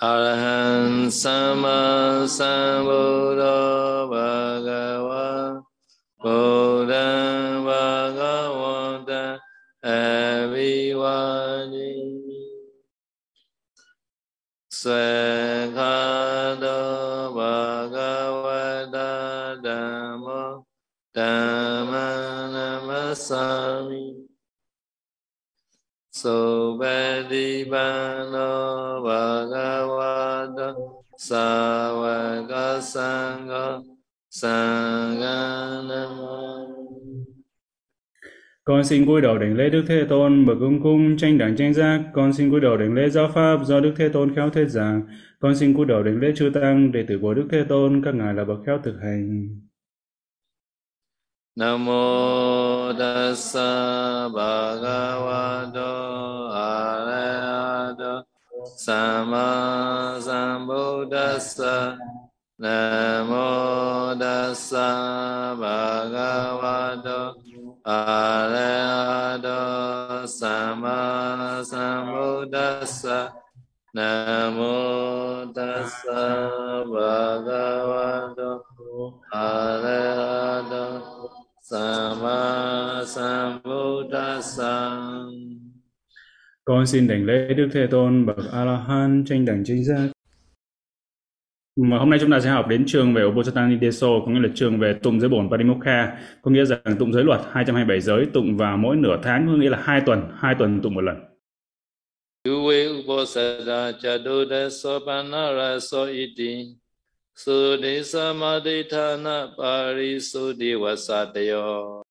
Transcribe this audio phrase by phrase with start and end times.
[0.00, 5.60] Arahan sama Sambuddha bhagava
[6.16, 9.36] buddha bhagavata
[9.84, 10.96] avivani
[14.72, 16.80] Svekhada
[17.36, 19.12] bhagavata
[19.60, 20.64] Dhamma
[21.12, 22.08] dhamma
[22.56, 23.99] namasami
[26.20, 27.40] Subhadipano
[29.04, 30.68] Bhagavata
[31.16, 33.80] Savaka Sangha
[34.28, 35.36] Sangha
[38.64, 41.74] Con xin cúi đầu đảnh lễ Đức Thế Tôn, bậc cung cung tranh đẳng tranh
[41.74, 42.00] giác.
[42.14, 45.02] Con xin cúi đầu đảnh lễ giáo pháp do Đức Thế Tôn khéo thuyết giảng.
[45.38, 48.14] Con xin cúi đầu đảnh lễ chư tăng, đệ tử của Đức Thế Tôn, các
[48.14, 49.48] ngài là bậc khéo thực hành.
[51.60, 55.92] Namo tassa bhagavato
[56.48, 58.24] arahato
[58.80, 62.00] sama sambuddhassa.
[62.56, 67.36] Namo tassa bhagavato
[67.84, 69.60] arahato
[70.24, 73.36] sama sambuddhassa.
[73.92, 76.24] Namo tassa
[76.88, 78.50] bhagavato
[79.28, 80.89] arahato
[81.70, 84.98] Sama Sambuddhassa
[86.64, 90.08] Con xin đảnh lễ Đức Thế Tôn bậc A La Hán tranh đẳng chính giác.
[91.76, 94.48] Mà hôm nay chúng ta sẽ học đến chương về Uposatthani Deso, có nghĩa là
[94.54, 98.56] chương về tụng giới bổn Parimokha, có nghĩa rằng tụng giới luật 227 giới tụng
[98.56, 101.16] vào mỗi nửa tháng, có nghĩa là hai tuần, hai tuần tụng một lần.
[107.46, 112.02] Yuve Uposatha Chadudaso Panaraso Iti Sudi Samadhithana Parisuddhi Vasatayo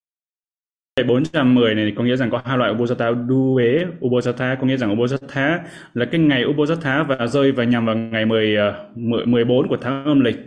[1.07, 5.59] 410 này có nghĩa rằng có hai loại Uposatha Duế Uposatha có nghĩa rằng Uposatha
[5.93, 8.57] là cái ngày Uposatha và rơi và nhằm vào ngày 10,
[8.95, 10.37] 10 14 của tháng âm lịch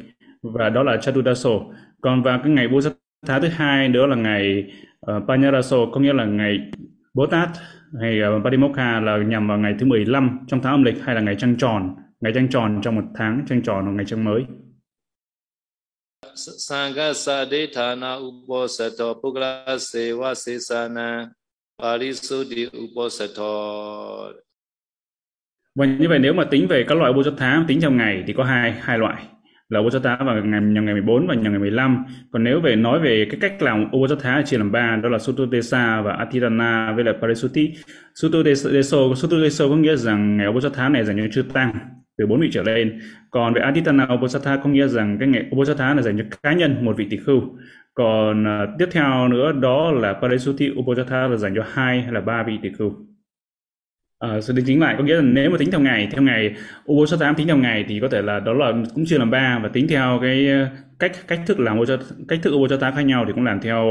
[0.42, 1.50] và đó là Chatudaso
[2.00, 4.72] còn vào cái ngày Uposatha thứ hai nữa là ngày
[5.16, 6.58] uh, Panyaraso có nghĩa là ngày
[7.14, 7.48] Bồ Tát
[8.00, 11.14] hay uh, ờ, Padimokha là nhằm vào ngày thứ 15 trong tháng âm lịch hay
[11.14, 11.94] là ngày trăng tròn.
[12.20, 14.44] Ngày trăng tròn trong một tháng trăng tròn hoặc ngày trăng mới.
[16.34, 21.30] Sangha Sadethana Uposato Pugla Seva Sesana
[21.78, 24.32] Parisuddhi Uposato
[25.74, 28.44] Và như vậy nếu mà tính về các loại Uposatha tính trong ngày thì có
[28.44, 29.22] hai hai loại
[29.68, 32.04] là Uposatha vào ngày, nhằm ngày 14 và nhằm ngày 15.
[32.32, 36.02] Còn nếu về nói về cái cách làm Uposatha chia làm ba, đó là Sutotesa
[36.04, 37.72] và Atidana với lại Parisuti.
[38.14, 38.70] Sutotesa
[39.16, 41.72] Sutotesa có nghĩa rằng ngày Uposatha này dành cho chư tăng
[42.18, 43.00] từ bốn vị trở lên.
[43.30, 46.84] Còn về Aditana Uposatha có nghĩa rằng cái nghệ Uposatha là dành cho cá nhân
[46.84, 47.42] một vị tỷ khưu.
[47.94, 52.20] Còn uh, tiếp theo nữa đó là Parisuti Uposatha là dành cho hai hay là
[52.20, 53.11] ba vị tỷ khưu.
[54.22, 54.94] Ờ, à, sự tính chính lại.
[54.98, 56.54] Có nghĩa là nếu mà tính theo ngày theo ngày
[56.92, 59.68] Uposatha tính theo ngày thì có thể là đó là cũng chưa làm ba và
[59.68, 60.66] tính theo cái ờ,
[60.98, 61.78] cách cách thức làm
[62.28, 63.84] cách thức Uposatha khác nhau thì cũng làm theo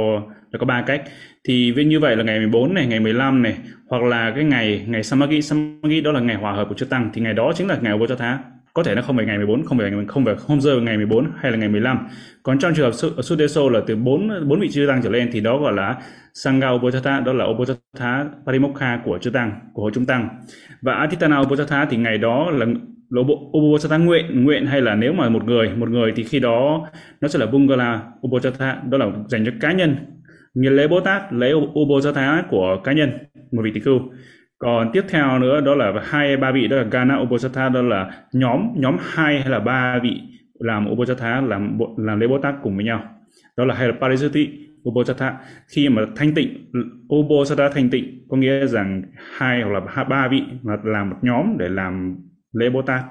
[0.52, 1.04] là có ba cách.
[1.44, 3.56] Thì như vậy là ngày 14 này ngày 15 này
[3.90, 7.10] hoặc là cái ngày ngày Samagi Samagi đó là ngày hòa hợp của chư tăng.
[7.14, 8.40] Thì ngày đó chính là ngày Uposatha
[8.74, 11.32] có thể nó không phải ngày 14 không phải không phải hôm giờ ngày 14
[11.38, 12.08] hay là ngày 15
[12.44, 15.40] còn trong trường hợp Sudeso là từ 4 bốn vị chư tăng trở lên thì
[15.40, 15.96] đó gọi là
[16.34, 20.30] Sangha Uposatha đó là Uposatha Parimokha của chư tăng, của hội chúng tăng.
[20.82, 22.66] Và Atitana Uposatha thì ngày đó là
[23.10, 26.40] lộ bộ Uposatha nguyện nguyện hay là nếu mà một người một người thì khi
[26.40, 26.88] đó
[27.22, 29.96] nó sẽ là Bungala Uposatha đó là dành cho cá nhân.
[30.54, 33.12] Như lễ Bồ Tát, lễ Uposatha của cá nhân,
[33.52, 34.00] một vị tỳ khưu
[34.62, 38.12] còn tiếp theo nữa đó là hai ba vị đó là Gana Uposatha đó là
[38.34, 40.22] nhóm nhóm hai hay là ba vị
[40.60, 43.04] làm Uposatha làm làm lễ Bồ Tát cùng với nhau.
[43.58, 44.50] Đó là hay là Parisuti
[44.90, 45.38] Uposatha.
[45.76, 46.72] Khi mà thanh tịnh
[47.16, 49.04] Uposatha thanh tịnh có nghĩa rằng
[49.38, 52.18] hai hoặc là ba vị mà làm một nhóm để làm
[52.54, 53.02] lễ Bồ Tát.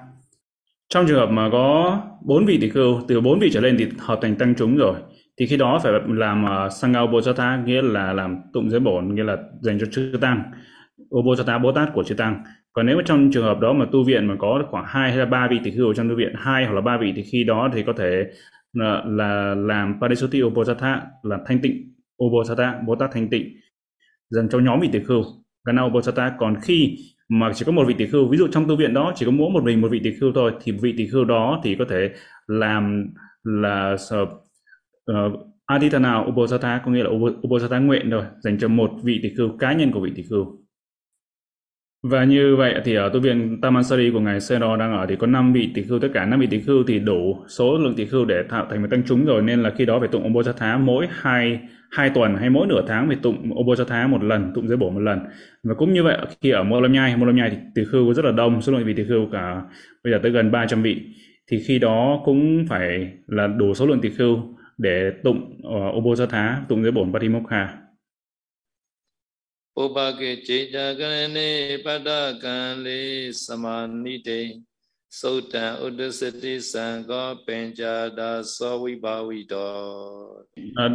[0.88, 3.86] Trong trường hợp mà có bốn vị tỷ cơ từ bốn vị trở lên thì
[3.98, 4.94] hợp thành tăng chúng rồi.
[5.38, 9.24] Thì khi đó phải làm uh, Sangha Uposatha nghĩa là làm tụng giới bổn nghĩa
[9.24, 10.42] là dành cho chư tăng.
[11.10, 12.44] Obojata Bồ Tát của chư tăng.
[12.72, 15.18] Còn nếu mà trong trường hợp đó mà tu viện mà có khoảng hai hay
[15.18, 17.44] là ba vị tỷ khưu trong tu viện hai hoặc là ba vị thì khi
[17.44, 18.24] đó thì có thể
[18.72, 23.56] là, là làm Parisuti obojata là thanh tịnh obojata Bồ Tát thanh tịnh
[24.30, 25.24] dần cho nhóm vị tỷ khưu
[25.64, 26.96] Gana obojata còn khi
[27.28, 29.32] mà chỉ có một vị tỷ khưu ví dụ trong tu viện đó chỉ có
[29.32, 31.84] mỗi một mình một vị tỷ khưu thôi thì vị tỷ khưu đó thì có
[31.88, 32.10] thể
[32.46, 33.06] làm
[33.44, 34.28] là uh,
[35.04, 35.30] ờ,
[35.66, 37.10] Aditana Uposatha có nghĩa là
[37.46, 40.58] Uposatha nguyện rồi dành cho một vị tỷ khưu cá nhân của vị tỷ khưu
[42.02, 45.26] và như vậy thì ở tu viện Tamansari của ngài Sero đang ở thì có
[45.26, 48.06] 5 vị tỷ khưu tất cả 5 vị tỷ khưu thì đủ số lượng tỷ
[48.06, 50.76] khưu để tạo thành một tăng chúng rồi nên là khi đó phải tụng Obosatha
[50.76, 51.60] mỗi hai
[51.90, 55.00] hai tuần hay mỗi nửa tháng phải tụng Obosatha một lần tụng giới bổ một
[55.00, 55.18] lần.
[55.64, 58.14] Và cũng như vậy khi ở Mô Lâm Nhai Mô Lâm Nhai thì tỷ khưu
[58.14, 59.62] rất là đông số lượng vị tỷ khưu cả
[60.04, 61.00] bây giờ tới gần 300 vị.
[61.50, 64.38] Thì khi đó cũng phải là đủ số lượng tỷ khưu
[64.78, 67.68] để tụng ờ, uh, Obosatha tụng giới bổn Patimokkha
[69.83, 71.49] ဥပကေจิตာကရဏေ
[71.85, 72.09] ပတ္တ
[72.43, 74.41] ကံလေးစမာနိတေ
[75.19, 77.83] သုတ်တံဥဒ္ဒစတိစံကောပင်ကြ
[78.17, 79.71] တာသောဝိပါဝိတော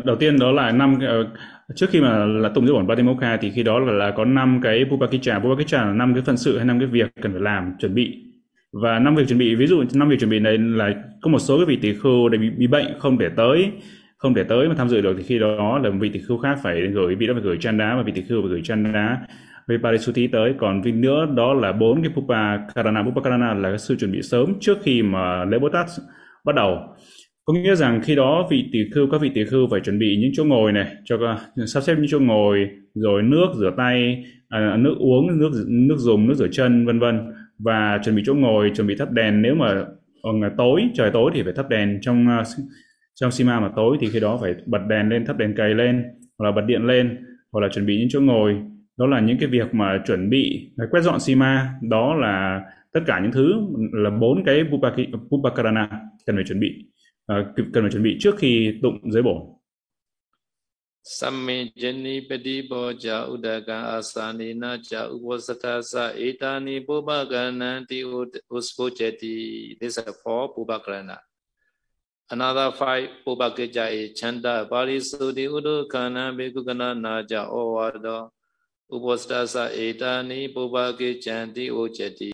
[0.05, 1.26] đầu tiên đó là năm uh,
[1.76, 4.61] trước khi mà là tụng giới bổn Patimokkha thì khi đó là, là có năm
[4.62, 7.72] cái Pupakicha Pupakicha là năm cái phận sự hay năm cái việc cần phải làm
[7.81, 8.06] chuẩn bị
[8.72, 11.38] và năm việc chuẩn bị ví dụ năm việc chuẩn bị này là có một
[11.38, 13.70] số cái vị tỷ khưu để bị, bị bệnh không thể tới
[14.25, 16.60] không thể tới mà tham dự được thì khi đó là vị tỷ khưu khác
[16.63, 18.94] phải gửi vị đó phải gửi chăn đá và vị tỷ khưu phải gửi chăn
[18.94, 19.18] đá.
[19.68, 23.04] Với Parisuti tới còn vị nữa đó là bốn cái Pupa Karana.
[23.04, 25.86] Pupa Karana là cái sự chuẩn bị sớm trước khi mà lễ Bồ Tát
[26.45, 26.77] bắt đầu.
[27.45, 30.18] Có nghĩa rằng khi đó vị tỷ khưu các vị tỷ khưu phải chuẩn bị
[30.22, 31.18] những chỗ ngồi này cho
[31.68, 36.28] sắp xếp những chỗ ngồi rồi nước rửa tay à, nước uống nước nước dùng
[36.28, 37.19] nước rửa chân vân vân.
[37.60, 39.42] Và chuẩn bị chỗ ngồi chuẩn bị thắp đèn.
[39.42, 39.68] Nếu mà
[40.21, 42.44] ờ, tối trời tối thì phải thắp đèn trong à,
[43.15, 46.03] trong Sima mà tối thì khi đó phải bật đèn lên thắp đèn cầy lên
[46.38, 48.56] hoặc là bật điện lên hoặc là chuẩn bị những chỗ ngồi
[48.97, 52.62] đó là những cái việc mà chuẩn bị quét dọn Sima đó là
[52.94, 53.53] tất cả những thứ
[53.94, 54.63] là bốn cái
[55.29, 55.89] Pupakarana
[56.25, 56.85] cần phải chuẩn bị
[57.31, 59.38] uh, cần phải chuẩn bị trước khi tụng giới bổn
[61.07, 62.89] Samme jenni pedi bo
[63.29, 68.03] udaka asani na cha upasata sa etani pupakana ti
[68.50, 69.77] uspojati.
[69.79, 71.21] These are four pupakarana.
[72.27, 78.31] Another five Pupakeja is e Chanda Parisuddhi Udukana Bhikkhukana Naja ovado
[78.92, 82.31] Upastasa Etani Pupakechanti Ojati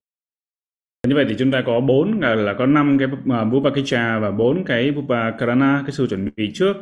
[1.07, 4.31] Như vậy thì chúng ta có bốn à, là có năm cái à, Pupakecha và
[4.31, 6.73] bốn cái Pupakarana cái sự chuẩn bị trước.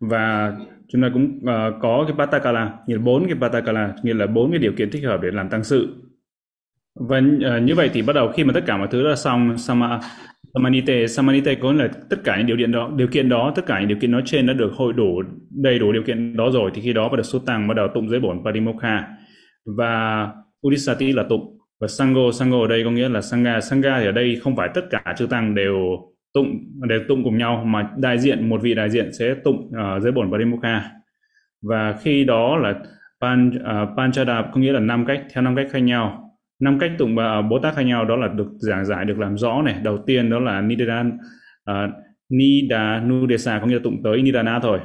[0.00, 0.52] Và
[0.88, 4.50] chúng ta cũng uh, có cái Patakala nghĩa là bốn cái Patakala nghĩa là bốn
[4.50, 5.88] cái điều kiện thích hợp để làm tăng sự.
[6.94, 9.58] Và uh, như vậy thì bắt đầu khi mà tất cả mọi thứ đã xong
[9.58, 10.00] sama
[10.54, 13.80] Samanite, Samanite có là tất cả những điều kiện đó, điều kiện đó, tất cả
[13.80, 16.70] những điều kiện nói trên đã được hội đủ đầy đủ điều kiện đó rồi.
[16.74, 19.08] Thì khi đó bắt đầu xuất tăng bắt đầu tụng giới bổn Parimokha
[19.76, 20.28] và
[20.66, 21.58] Udisati là tụng.
[21.80, 24.68] Và Sango, Sango ở đây có nghĩa là Sangha, Sangha thì ở đây không phải
[24.74, 25.76] tất cả chư tăng đều
[26.34, 26.58] tụng
[26.88, 30.02] đều tụng cùng nhau mà đại diện một vị đại diện sẽ tụng à, uh,
[30.02, 30.90] giới bổn Parimokha
[31.62, 32.74] và khi đó là
[33.20, 36.31] Pan, à, uh, Panchada có nghĩa là năm cách theo năm cách khác nhau
[36.62, 39.36] năm cách tụng uh, Bồ Tát khác nhau đó là được giảng giải được làm
[39.36, 39.80] rõ này.
[39.82, 41.18] Đầu tiên đó là Nidan uh,
[41.64, 41.88] à,
[42.28, 44.80] Nidanudesa có nghĩa là tụng tới Nidana thôi.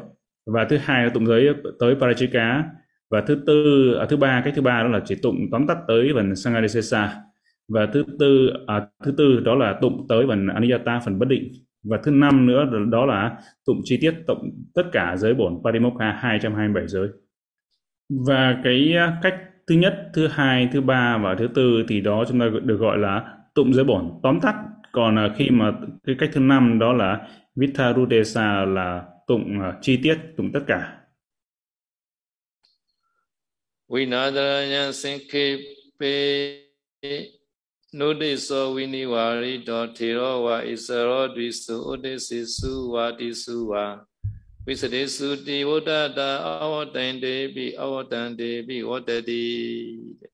[0.45, 2.63] Và thứ hai là tụng tới tới Parachika.
[3.09, 5.77] Và thứ tư à, thứ ba cách thứ ba đó là chỉ tụng tóm tắt
[5.87, 7.15] tới phần Sangadesesa.
[7.67, 11.51] Và thứ tư à, thứ tư đó là tụng tới phần Aniyata phần bất định.
[11.83, 16.11] Và thứ năm nữa đó là tụng chi tiết tụng tất cả giới bổn Parimokha
[16.11, 17.07] 227 giới.
[18.27, 19.35] Và cái à, cách
[19.67, 22.97] thứ nhất, thứ hai, thứ ba và thứ tư thì đó chúng ta được gọi
[22.97, 24.55] là tụng giới bổn, tóm tắt.
[24.91, 25.71] Còn à, khi mà
[26.03, 30.93] cái cách thứ năm đó là Vitharudesa là tụng à, chi tiết, tụng tất cả.
[33.89, 36.67] Vinadaranya Sankhepe
[37.93, 44.03] Nudiso Vinivarito Thiro Wa Isaro Disu Udisisu Wa Disu Wa
[44.67, 47.25] วิสเดสุติวตตาอวตันเต
[47.55, 49.45] ปิอวตันเตปิวตติ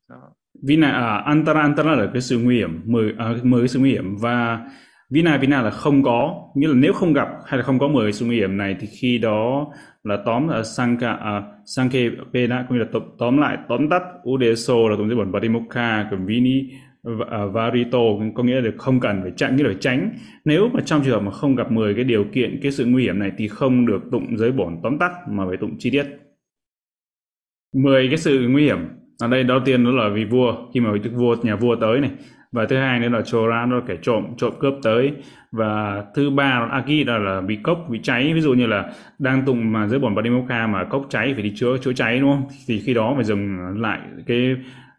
[0.10, 0.28] เนาะ
[0.68, 4.18] Vina à, antara antara là cái sự nguy hiểm, mười à, mười sự nguy hiểm.
[4.18, 4.60] Và
[5.10, 8.14] Vina Vina là không có, nghĩa là nếu không gặp hay là không có mười
[8.14, 9.68] sự nguy hiểm này thì khi đó
[10.04, 12.00] là tóm là sang cả à, sanke
[12.34, 16.08] pena cũng như là tóm, tóm lại tóm tắt udeso là tụng từ bản parimokha
[16.12, 16.70] còn vini
[17.30, 18.00] À, varito
[18.36, 20.12] có nghĩa là không cần phải chặn nghĩa là phải tránh.
[20.46, 23.04] Nếu mà trong trường hợp mà không gặp 10 cái điều kiện, cái sự nguy
[23.04, 26.06] hiểm này thì không được tụng giới bổn tóm tắt, mà phải tụng chi tiết.
[27.76, 28.78] 10 cái sự nguy hiểm.
[29.22, 30.56] Ở đây đầu tiên đó là vì vua.
[30.74, 32.12] Khi mà vua nhà vua tới này.
[32.52, 35.12] Và thứ hai nữa là chora nó kẻ trộm trộm cướp tới.
[35.52, 38.34] Và thứ ba là aki, đó là bị cốc, bị cháy.
[38.34, 41.54] Ví dụ như là đang tụng mà giới bổn Padimokkha mà cốc cháy phải đi
[41.56, 42.48] chữa chữa cháy, đúng không?
[42.68, 44.56] Thì khi đó phải dừng lại cái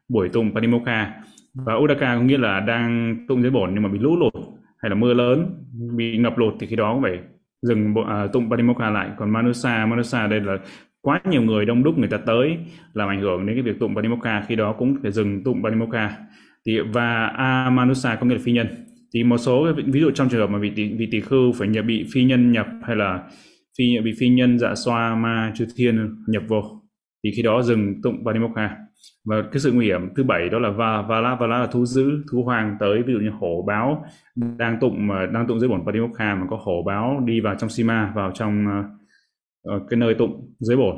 [0.08, 1.12] buổi tụng Padimokkha
[1.54, 4.32] và Udaka có nghĩa là đang tụng giới bổn nhưng mà bị lũ lụt
[4.78, 5.64] hay là mưa lớn
[5.96, 7.18] bị ngập lụt thì khi đó cũng phải
[7.62, 9.10] dừng à, tụng Padimokkha lại.
[9.16, 10.58] Còn Manusa Manusa đây là
[11.00, 12.56] quá nhiều người đông đúc người ta tới
[12.92, 16.16] làm ảnh hưởng đến cái việc tụng Padimokkha khi đó cũng phải dừng tụng Padimokkha
[16.66, 18.66] thì và A Manusa có nghĩa là phi nhân.
[19.14, 21.68] Thì một số ví dụ trong trường hợp mà vị tỷ, vị tỷ khưu phải
[21.68, 23.22] nhập bị phi nhân nhập hay là
[23.78, 26.62] phi bị phi nhân dạ xoa ma chư thiên nhập vô
[27.24, 28.76] thì khi đó dừng tụng Padimokkha
[29.24, 32.24] và cái sự nguy hiểm thứ bảy đó là va vala vala là thú dữ
[32.32, 34.04] thú hoang tới ví dụ như hổ báo
[34.36, 37.70] đang tụng mà đang tụng dưới bổn Patimokkha mà có hổ báo đi vào trong
[37.70, 40.96] sima vào trong uh, cái nơi tụng dưới bổn.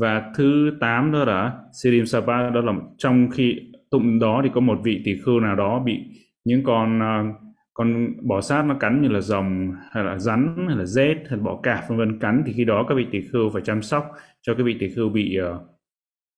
[0.00, 3.60] Và thứ tám đó là Sirim Sapa đó là trong khi
[3.90, 5.98] tụng đó thì có một vị tỷ khưu nào đó bị
[6.44, 7.36] những con uh,
[7.74, 11.38] con bò sát nó cắn như là rồng hay là rắn hay là rết hay
[11.38, 13.82] là bọ cạp vân vân cắn thì khi đó các vị tỷ khưu phải chăm
[13.82, 14.04] sóc
[14.42, 15.77] cho cái vị tỷ khưu bị uh,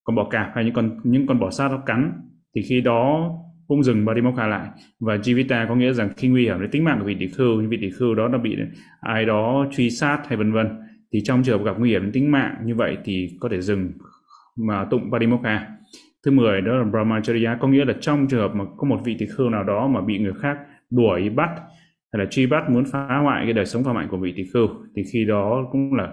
[0.05, 2.13] con bò cạp hay những con những con bò sát nó cắn,
[2.55, 3.31] thì khi đó
[3.67, 4.69] cũng dừng Barimokha lại.
[5.01, 7.69] Và Jivita có nghĩa rằng khi nguy hiểm đến tính mạng của vị tỷ khưu
[7.69, 8.57] vị tỷ khưu đó nó bị
[9.01, 10.69] ai đó truy sát hay vân vân,
[11.13, 13.61] thì trong trường hợp gặp nguy hiểm đến tính mạng như vậy thì có thể
[13.61, 13.93] dừng
[14.57, 15.67] mà tụng Barimokha
[16.25, 19.17] thứ 10 đó là Brahmacharya, có nghĩa là trong trường hợp mà có một vị
[19.19, 20.59] tỷ khưu nào đó mà bị người khác
[20.91, 21.51] đuổi bắt,
[22.13, 24.45] hay là truy bắt muốn phá hoại cái đời sống và mạnh của vị tỷ
[24.53, 26.13] khưu, thì khi đó cũng là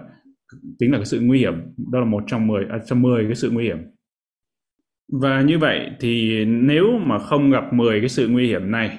[0.78, 1.54] tính là cái sự nguy hiểm.
[1.92, 3.78] Đó là một trong 10 à, trong 10 cái sự nguy hiểm.
[5.12, 8.98] Và như vậy thì nếu mà không gặp 10 cái sự nguy hiểm này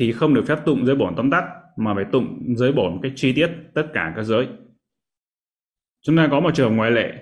[0.00, 1.44] thì không được phép tụng giới bổn tóm tắt
[1.76, 4.46] mà phải tụng giới bổn cách chi tiết tất cả các giới.
[6.06, 7.12] Chúng ta có một trường ngoại lệ.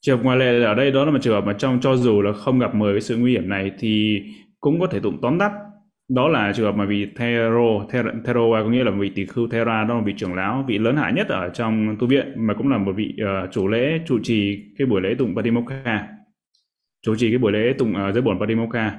[0.00, 2.32] Trường ngoại lệ ở đây đó là một trường hợp mà trong cho dù là
[2.32, 4.22] không gặp 10 cái sự nguy hiểm này thì
[4.60, 5.52] cũng có thể tụng tóm tắt
[6.08, 7.86] đó là trường hợp mà vị Thero,
[8.24, 10.96] Thero có nghĩa là vị tỷ khưu Thera đó là vị trưởng lão vị lớn
[10.96, 14.18] hạ nhất ở trong tu viện mà cũng là một vị uh, chủ lễ chủ
[14.22, 16.08] trì cái buổi lễ tụng Patimokkha
[17.06, 18.98] chủ trì cái buổi lễ tụng uh, giới bổn Patimokkha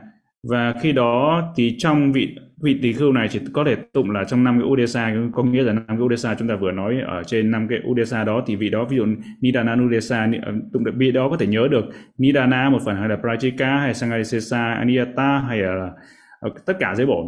[0.49, 4.23] và khi đó thì trong vị vị tỷ khưu này chỉ có thể tụng là
[4.23, 7.23] trong năm cái Udesa có nghĩa là năm cái Udesa chúng ta vừa nói ở
[7.23, 9.05] trên năm cái Udesa đó thì vị đó ví dụ
[9.41, 11.85] Nidana Udesa ờ, tụng được vị đó có thể nhớ được
[12.17, 15.91] Nidana một phần hay là Prajika hay Sangarisesa Aniyata hay là
[16.39, 17.25] Ờ, tất cả giới bổn.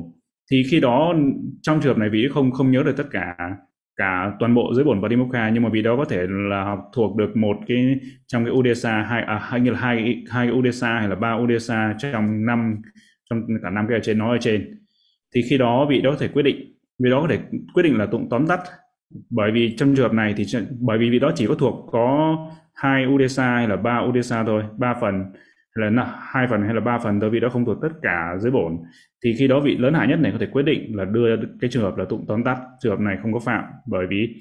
[0.52, 1.14] Thì khi đó
[1.62, 3.36] trong trường hợp này vị không không nhớ được tất cả
[4.00, 6.80] cả toàn bộ giới bổn và Dimokha nhưng mà vì đó có thể là học
[6.94, 10.56] thuộc được một cái trong cái Udesa hai à, hay như là hai hai cái
[10.56, 12.76] Udesa hay là ba Udesa trong năm
[13.30, 14.80] trong cả năm cái ở trên nói ở trên.
[15.36, 17.40] Thì khi đó vị đó có thể quyết định vì đó có thể
[17.74, 18.60] quyết định là tụng tóm tắt.
[19.30, 20.46] Bởi vì trong trường hợp này thì
[20.80, 22.38] bởi vì vị đó chỉ có thuộc có
[22.76, 25.24] hai Udesa hay là ba Udesa thôi ba phần
[25.74, 28.52] là hai phần hay là ba phần thôi vị đó không thuộc tất cả dưới
[28.52, 28.78] bổn.
[29.24, 31.70] Thì khi đó vị lớn hạ nhất này có thể quyết định là đưa cái
[31.70, 32.58] trường hợp là tụng tóm tắt.
[32.80, 34.36] Trường hợp này không có phạm, bởi vì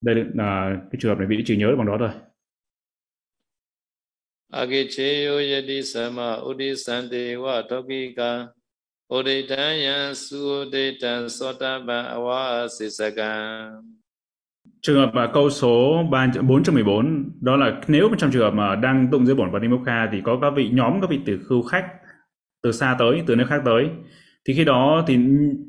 [0.00, 2.10] đây là à, cái trường hợp này vị chỉ nhớ bằng đó thôi.
[4.52, 8.46] Agicheyo yadi sama udisante wa tokika
[9.10, 13.99] Udidayan suuditan sotaba awa sisakam
[14.82, 18.76] trường hợp mà câu số 3, 414 đó là nếu mà trong trường hợp mà
[18.76, 21.86] đang tụng dưới bổn Patimokkha thì có các vị nhóm các vị từ khưu khách
[22.62, 23.88] từ xa tới từ nơi khác tới.
[24.48, 25.18] Thì khi đó thì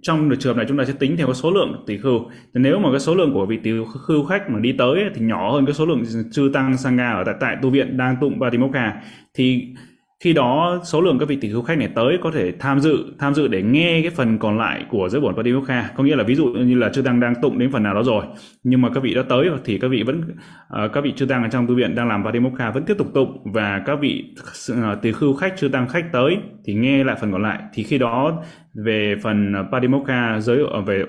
[0.02, 2.20] trong trường hợp này chúng ta sẽ tính theo cái số lượng tỷ khưu.
[2.30, 3.72] Thì nếu mà cái số lượng của vị tỷ
[4.08, 7.24] khưu khách mà đi tới thì nhỏ hơn cái số lượng chư tăng sangha ở
[7.26, 9.02] tại tại tu viện đang tụng Patimokkha
[9.34, 9.74] thì
[10.22, 12.98] khi đó số lượng các vị tỷ phú khách này tới có thể tham dự
[13.20, 16.24] tham dự để nghe cái phần còn lại của giới bổn Patimokkha có nghĩa là
[16.24, 18.26] ví dụ như là chư tăng đang tụng đến phần nào đó rồi
[18.64, 21.44] nhưng mà các vị đã tới thì các vị vẫn uh, các vị chư tăng
[21.44, 24.36] ở trong tu viện đang làm Patimokkha vẫn tiếp tục tụng và các vị
[24.72, 27.60] uh, tỷ khưu khách chư tăng khách tới thì nghe lại phần còn lại.
[27.74, 31.04] Thì khi đó về phần Patimokkha giới à, về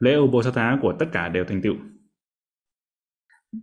[0.00, 1.74] lễ ubosatha của tất cả đều thành tựu.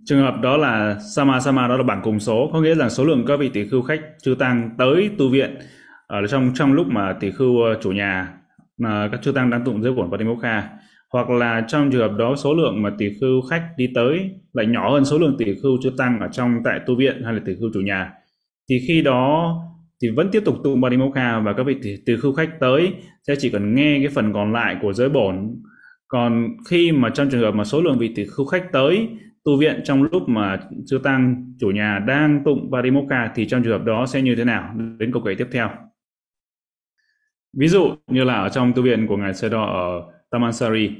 [0.05, 3.05] Trường hợp đó là Sama Sama đó là bảng cùng số, có nghĩa là số
[3.05, 5.57] lượng các vị tỷ khưu khách chư tăng tới tu viện
[6.07, 8.33] ở trong trong lúc mà tỷ khưu ờ, chủ nhà
[8.77, 10.69] mà các chư tăng đang tụng giới bổn Patimokkha
[11.13, 14.65] hoặc là trong trường hợp đó số lượng mà tỷ khưu khách đi tới lại
[14.65, 17.39] nhỏ hơn số lượng tỷ khưu chư tăng ở trong tại tu viện hay là
[17.45, 18.11] tỷ khưu chủ nhà.
[18.69, 19.55] Thì khi đó
[20.01, 22.93] thì vẫn tiếp tục tụng Patimokkha và các vị tỷ, tỷ khưu khách tới
[23.27, 25.55] sẽ chỉ cần nghe cái phần còn lại của giới bổn.
[26.07, 29.09] Còn khi mà trong trường hợp mà số lượng vị tỷ khưu khách tới
[29.49, 33.79] tu viện trong lúc mà sư tăng chủ nhà đang tụng Parimokha thì trong trường
[33.79, 34.75] hợp đó sẽ như thế nào?
[34.97, 35.69] Đến câu kể tiếp theo.
[37.57, 40.01] Ví dụ như là ở trong tu viện của ngài Sơ ở
[40.31, 40.91] Tamansari,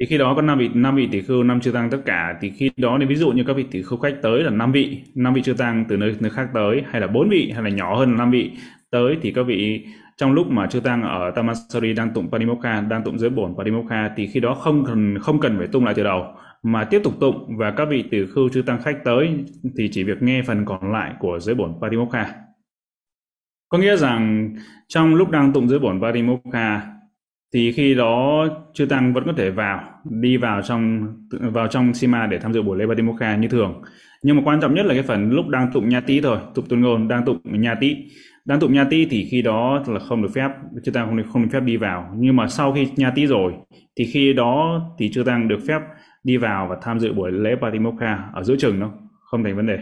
[0.00, 2.38] thì khi đó có năm vị năm vị tỷ khưu, năm chư tăng tất cả.
[2.40, 4.72] Thì khi đó thì ví dụ như các vị tỷ khưu khách tới là năm
[4.72, 7.62] vị năm vị chư tăng từ nơi nơi khác tới, hay là bốn vị, hay
[7.62, 8.50] là nhỏ hơn năm vị
[8.90, 9.86] tới, thì các vị
[10.16, 14.10] trong lúc mà chư tăng ở Tamansari đang tụng Parimokha đang tụng giới bổn Parimokha
[14.16, 16.26] thì khi đó không cần không cần phải tung lại từ đầu
[16.64, 19.44] mà tiếp tục tụng và các vị tử khưu chư tăng khách tới
[19.78, 22.26] thì chỉ việc nghe phần còn lại của giới bổn Parimokha.
[23.68, 24.54] Có nghĩa rằng
[24.88, 26.82] trong lúc đang tụng giới bổn Parimokha
[27.54, 32.26] thì khi đó chư tăng vẫn có thể vào đi vào trong vào trong Sima
[32.26, 33.82] để tham dự buổi lễ Parimokha như thường.
[34.22, 36.64] Nhưng mà quan trọng nhất là cái phần lúc đang tụng nha tí thôi, tụng
[36.68, 37.96] tuần ngôn đang tụng nha tí.
[38.44, 40.48] Đang tụng nha tí thì khi đó là không được phép
[40.84, 42.14] chư tăng không được không được phép đi vào.
[42.16, 43.52] Nhưng mà sau khi nha tí rồi
[43.98, 45.80] thì khi đó thì chư tăng được phép
[46.24, 48.90] đi vào và tham dự buổi lễ Patimokha ở giữa chừng đâu
[49.20, 49.78] không thành vấn đề.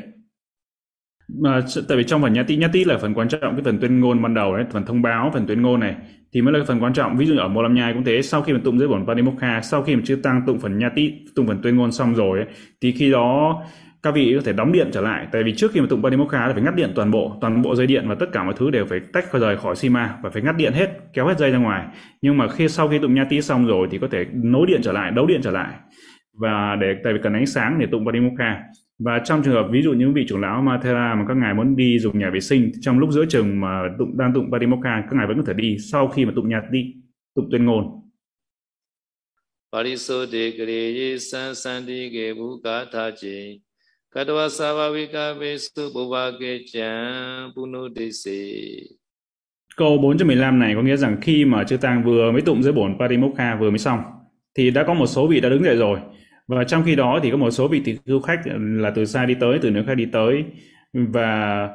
[1.42, 4.22] Mà tại vì trong phần nhati nhati là phần quan trọng cái phần tuyên ngôn
[4.22, 5.96] ban đầu đấy phần thông báo phần tuyên ngôn này
[6.32, 7.16] thì mới là phần quan trọng.
[7.16, 9.60] Ví dụ ở mô lam nhai cũng thế sau khi mà tụng dưới bổn parimokha,
[9.62, 12.48] sau khi mà chư tăng tụng phần nhati, tụng phần tuyên ngôn xong rồi ấy,
[12.80, 13.62] thì khi đó
[14.02, 15.26] các vị có thể đóng điện trở lại.
[15.32, 17.74] Tại vì trước khi mà tụng parimokha là phải ngắt điện toàn bộ toàn bộ
[17.74, 20.30] dây điện và tất cả mọi thứ đều phải tách khỏi rời khỏi sima và
[20.30, 21.86] phải ngắt điện hết kéo hết dây ra ngoài.
[22.22, 24.92] Nhưng mà khi sau khi tụng nhati xong rồi thì có thể nối điện trở
[24.92, 25.74] lại đấu điện trở lại
[26.32, 28.62] và để tại vì cần ánh sáng để tụng Padimokha
[28.98, 31.76] và trong trường hợp ví dụ như vị trưởng lão Mathera mà các ngài muốn
[31.76, 35.16] đi dùng nhà vệ sinh trong lúc giữa chừng mà tụng đang tụng Padimokkha các
[35.16, 36.94] ngài vẫn có thể đi sau khi mà tụng nhạc đi
[37.34, 38.02] tụng tuyên ngôn.
[39.72, 41.86] Parisode Kriye San
[44.14, 45.90] Katwa Savavika Vesu
[46.72, 48.30] Chan Punodese
[49.76, 52.98] Câu 415 này có nghĩa rằng khi mà chư Tăng vừa mới tụng dưới bổn
[52.98, 54.00] Parimokha vừa mới xong
[54.54, 55.98] thì đã có một số vị đã đứng dậy rồi
[56.56, 59.04] và trong khi đó thì có một số vị tỷ du khách ừ, là từ
[59.04, 60.44] xa đi tới, từ nước khác đi tới.
[60.92, 61.68] Và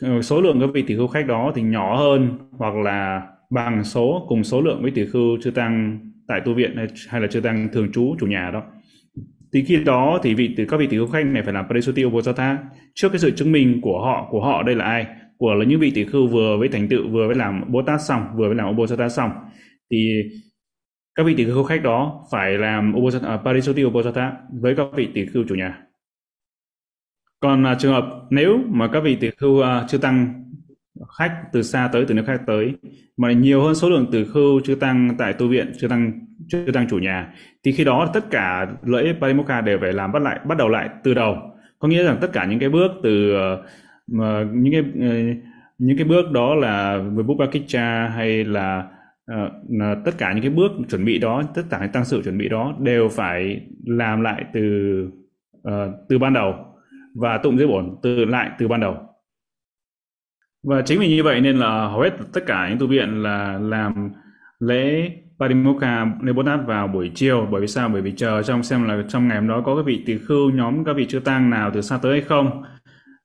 [0.00, 3.84] ừ, số lượng các vị tỷ khưu khách đó thì nhỏ hơn hoặc là bằng
[3.84, 6.76] số, cùng số lượng với tỷ khưu chư tăng tại tu viện
[7.08, 8.62] hay là chư tăng thường trú, chủ nhà đó.
[9.52, 12.58] Thì khi đó thì vị các vị tỷ khưu khách này phải làm Parisuti Obosatha
[12.94, 15.06] trước cái sự chứng minh của họ của họ đây là ai?
[15.38, 18.00] Của là những vị tỷ khưu vừa với thành tựu, vừa với làm Bồ Tát
[18.08, 19.30] xong, vừa với làm Obosatha xong.
[19.90, 20.22] Thì
[21.14, 24.86] các vị tỷ khưu khách đó phải làm Obosata, uh, à, Parisoti Obosata với các
[24.94, 25.78] vị tỷ khưu chủ nhà.
[27.40, 30.44] Còn uh, trường hợp nếu mà các vị tỷ khưu uh, chưa tăng
[31.18, 32.74] khách từ xa tới từ nước khác tới
[33.16, 36.12] mà nhiều hơn số lượng từ khưu chưa tăng tại tu viện chưa tăng
[36.48, 40.22] chưa tăng chủ nhà thì khi đó tất cả lễ parimokkha đều phải làm bắt
[40.22, 41.36] lại bắt đầu lại từ đầu
[41.78, 43.58] có nghĩa rằng tất cả những cái bước từ uh,
[44.52, 45.36] những cái uh,
[45.78, 48.88] những cái bước đó là Vibhupakicha hay là
[49.30, 52.38] uh, tất cả những cái bước chuẩn bị đó tất cả những tăng sự chuẩn
[52.38, 54.62] bị đó đều phải làm lại từ
[55.68, 55.72] uh,
[56.08, 56.54] từ ban đầu
[57.14, 58.96] và tụng dưới bổn từ lại từ ban đầu.
[60.62, 63.58] Và chính vì như vậy nên là hầu hết tất cả những tu viện là
[63.58, 64.10] làm
[64.60, 66.32] lễ Parimokha Lê
[66.66, 67.48] vào buổi chiều.
[67.50, 67.88] Bởi vì sao?
[67.88, 70.50] Bởi vì chờ trong xem là trong ngày hôm đó có các vị tỳ khưu
[70.50, 72.62] nhóm các vị chưa tăng nào từ xa tới hay không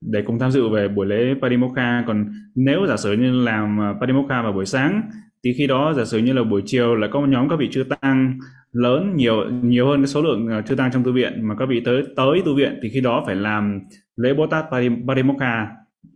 [0.01, 4.41] để cùng tham dự về buổi lễ Parimokha còn nếu giả sử như làm Parimokha
[4.41, 5.01] vào buổi sáng
[5.43, 7.69] thì khi đó, giả sử như là buổi chiều là có một nhóm các vị
[7.71, 8.39] chư tăng
[8.71, 11.65] lớn nhiều nhiều hơn cái số lượng ờ, chư tăng trong tu viện mà các
[11.69, 13.79] vị tới tới tu viện, thì khi đó phải làm
[14.15, 14.65] lễ Bồ Tát
[15.07, 15.67] Parimokha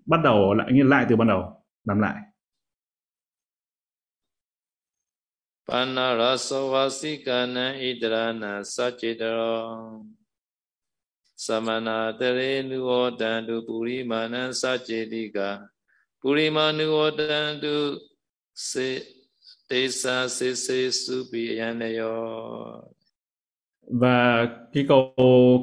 [0.06, 2.16] bắt đầu lại như lại từ ban đầu, làm lại.
[5.68, 9.80] Panarasavasikana idrana sachitaro
[11.36, 14.52] Samana tere nuodantu purimana
[18.62, 20.28] sachitika
[23.92, 25.14] và cái câu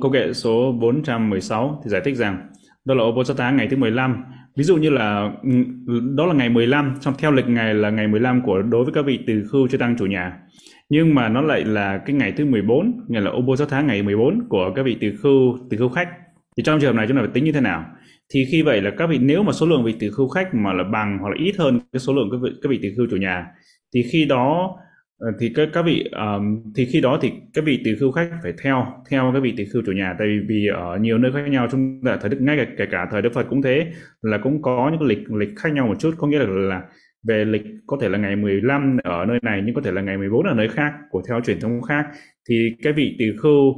[0.03, 2.49] câu kệ số 416 thì giải thích rằng,
[2.85, 4.25] đó là Obosata ngày thứ 15
[4.57, 5.33] ví dụ như là,
[6.15, 9.05] đó là ngày 15 trong, theo lịch ngày là ngày 15 của, đối với các
[9.05, 10.39] vị từ khưu chưa tăng chủ nhà.
[10.89, 14.73] Nhưng mà nó lại là cái ngày thứ 14 nghĩa là Obosata ngày 14 của
[14.77, 16.09] các vị từ khưu từ khưu khách.
[16.57, 17.85] Thì trong trường hợp này chúng ta phải tính như thế nào?
[18.35, 20.73] Thì khi vậy là các vị nếu mà số lượng vị từ khưu khách mà
[20.73, 23.07] là bằng hoặc là ít hơn cái số lượng các vị, các vị từ khưu
[23.11, 23.47] chủ nhà
[23.95, 24.77] thì khi đó
[25.19, 28.31] ờ, thì các các vị um, thì khi đó thì các vị tỷ khưu khách
[28.43, 30.15] phải theo theo các vị tỷ khưu chủ nhà.
[30.19, 32.87] Tại vì, vì ở nhiều nơi khác nhau chúng ta thời đức ngay cả, kể
[32.91, 35.97] cả thời đức phật cũng thế là cũng có những lịch lịch khác nhau một
[36.01, 36.15] chút.
[36.19, 36.83] Có nghĩa là là
[37.29, 40.17] về lịch có thể là ngày 15 ở nơi này nhưng có thể là ngày
[40.19, 42.07] 14 ở nơi khác của theo truyền thống khác.
[42.49, 43.75] Thì cái vị tỷ khưu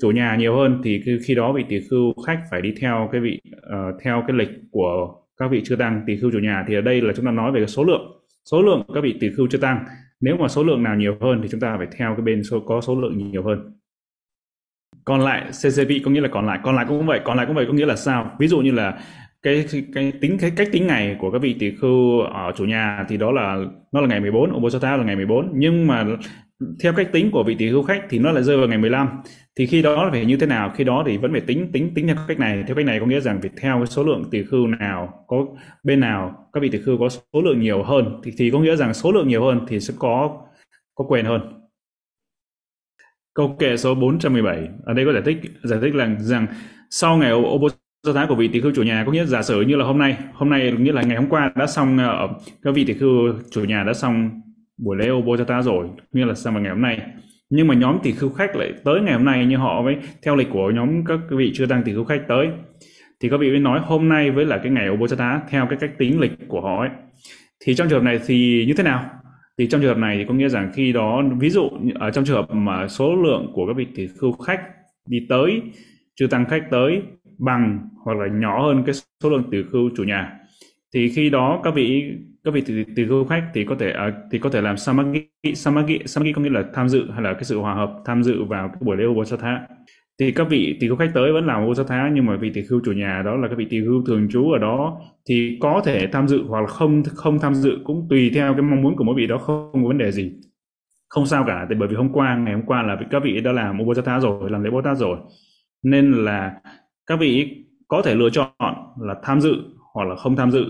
[0.00, 3.20] chủ nhà nhiều hơn thì khi đó vị tỷ khưu khách phải đi theo cái
[3.20, 6.64] vị uh, theo cái lịch của các vị chưa tăng tỷ khưu chủ nhà.
[6.68, 9.16] Thì ở đây là chúng ta nói về cái số lượng số lượng các vị
[9.20, 9.84] tỷ khưu chưa tăng.
[10.20, 12.60] Nếu mà số lượng nào nhiều hơn thì chúng ta phải theo cái bên số
[12.60, 13.72] có số lượng nhiều hơn.
[15.04, 17.56] Còn lại CCV có nghĩa là còn lại còn lại cũng vậy còn lại cũng
[17.56, 18.30] vậy có nghĩa là sao?
[18.38, 18.98] Ví dụ như là
[19.42, 23.04] cái cái tính cái cách tính ngày của các vị tỷ khưu ở chủ nhà
[23.08, 23.56] thì đó là
[23.92, 26.06] nó là ngày 14 Obosata là ngày 14 nhưng mà
[26.80, 29.08] theo cách tính của vị tỷ hưu khách thì nó lại rơi vào ngày 15
[29.56, 30.72] thì khi đó là phải như thế nào?
[30.76, 32.64] Khi đó thì vẫn phải tính tính tính theo cách này.
[32.66, 35.46] Theo cách này có nghĩa rằng phải theo cái số lượng tỷ khưu nào có
[35.82, 38.20] bên nào các vị tỷ khưu có số lượng nhiều hơn.
[38.24, 40.40] Thì, thì có nghĩa rằng số lượng nhiều hơn thì sẽ có
[40.94, 41.40] có quyền hơn.
[43.34, 46.46] Câu kệ số 417 ở đây có giải thích giải thích là rằng
[46.90, 47.68] sau ngày ô
[48.06, 49.98] do thái của vị tỷ khưu chủ nhà có nghĩa giả sử như là hôm
[49.98, 52.28] nay hôm nay nghĩa là ngày hôm qua đã xong ở
[52.62, 54.40] các vị tỷ khưu chủ nhà đã xong
[54.78, 57.00] buổi lễ ô cho ta rồi nghĩa là sang vào ngày hôm nay.
[57.50, 60.36] Nhưng mà nhóm tỷ khưu khách lại tới ngày hôm nay như họ với, theo
[60.36, 62.48] lịch của nhóm các vị chưa tăng tỷ khưu khách tới.
[63.20, 65.90] Thì các vị mới nói hôm nay với là cái ngày Obosata theo cái cách
[65.98, 66.90] tính lịch của họ ấy.
[67.64, 69.04] Thì trong trường hợp này thì như thế nào?
[69.58, 72.24] Thì trong trường hợp này thì có nghĩa rằng khi đó, ví dụ ở trong
[72.24, 74.60] trường hợp mà số lượng của các vị tỷ khưu khách
[75.08, 75.62] đi tới,
[76.14, 77.02] chưa tăng khách tới
[77.38, 80.32] bằng hoặc là nhỏ hơn cái số lượng tỷ khưu chủ nhà,
[80.94, 82.12] thì khi đó các vị
[82.44, 85.18] các vị từ, từ du khách thì có thể uh, thì có thể làm samagi
[85.54, 88.44] samagi samagi có nghĩa là tham dự hay là cái sự hòa hợp tham dự
[88.44, 89.60] vào cái buổi lễ Ubosatha
[90.20, 92.80] thì các vị tỷ khưu khách tới vẫn làm Ubosatha nhưng mà vị tỷ khưu
[92.84, 96.06] chủ nhà đó là các vị tỷ khưu thường trú ở đó thì có thể
[96.12, 99.04] tham dự hoặc là không không tham dự cũng tùy theo cái mong muốn của
[99.04, 100.32] mỗi vị đó không có vấn đề gì.
[101.08, 103.52] Không sao cả tại bởi vì hôm qua ngày hôm qua là các vị đã
[103.52, 105.18] làm Ubosatha rồi làm lễ Bồ Tát rồi.
[105.82, 106.52] Nên là
[107.06, 107.56] các vị
[107.88, 109.54] có thể lựa chọn là tham dự
[109.94, 110.64] hoặc là không tham dự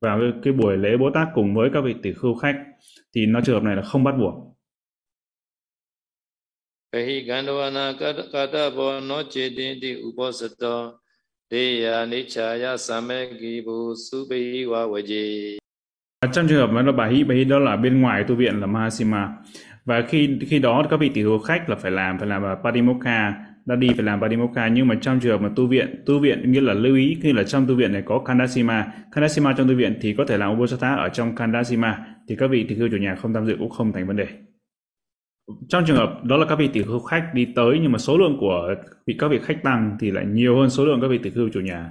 [0.00, 2.56] vào cái, cái buổi lễ Bồ Tát cùng với các vị tỷ khưu khách
[3.14, 4.56] thì nó trường hợp này là không bắt buộc.
[6.92, 7.92] Ehi gandavana
[8.32, 10.92] kata bo no chedin di upasato
[11.50, 15.58] deya nichaya samegi bu subi wa waji.
[16.32, 18.66] Trong trường hợp nó bà hí bà hí đó là bên ngoài tu viện là
[18.66, 19.28] Mahasima
[19.84, 23.49] và khi khi đó các vị tỷ khưu khách là phải làm phải làm Padimokkha
[23.70, 26.52] đã đi phải làm Padimokkha nhưng mà trong trường hợp mà tu viện tu viện,
[26.52, 29.74] nghĩa là lưu ý, khi là trong tu viện này có Kandasima Kandasima trong tu
[29.74, 32.96] viện thì có thể làm Ubosatha ở trong Kandasima thì các vị tỷ khưu chủ
[32.96, 34.26] nhà không tham dự cũng không thành vấn đề.
[35.68, 38.18] Trong trường hợp, đó là các vị tỷ khưu khách đi tới, nhưng mà số
[38.18, 38.74] lượng của
[39.06, 41.48] vị, các vị khách tăng thì lại nhiều hơn số lượng các vị tỷ khưu
[41.48, 41.90] chủ nhà.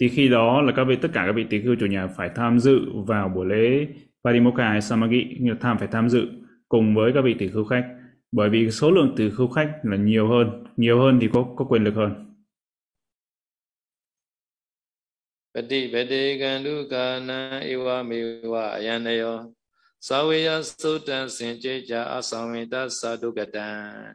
[0.00, 2.30] Thì khi đó là các vị, tất cả các vị tỷ khưu chủ nhà phải
[2.34, 3.86] tham dự vào buổi lễ
[4.24, 6.28] Padimokkha hay Samagi như là tham, phải tham dự
[6.68, 7.84] cùng với các vị tỷ khưu khách
[8.32, 11.64] bởi vì số lượng tỷ khưu khách là nhiều hơn nhiều hơn thì có có
[11.64, 12.24] quyền lực hơn.
[15.54, 19.44] Pati pati gandu kana iwa miwa ayanayo
[20.00, 24.14] Saweya sutan sinchecha asamita sadugatan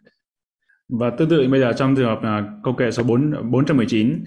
[0.89, 4.23] Và tương tự bây giờ trong trường hợp là câu kệ số 4, 419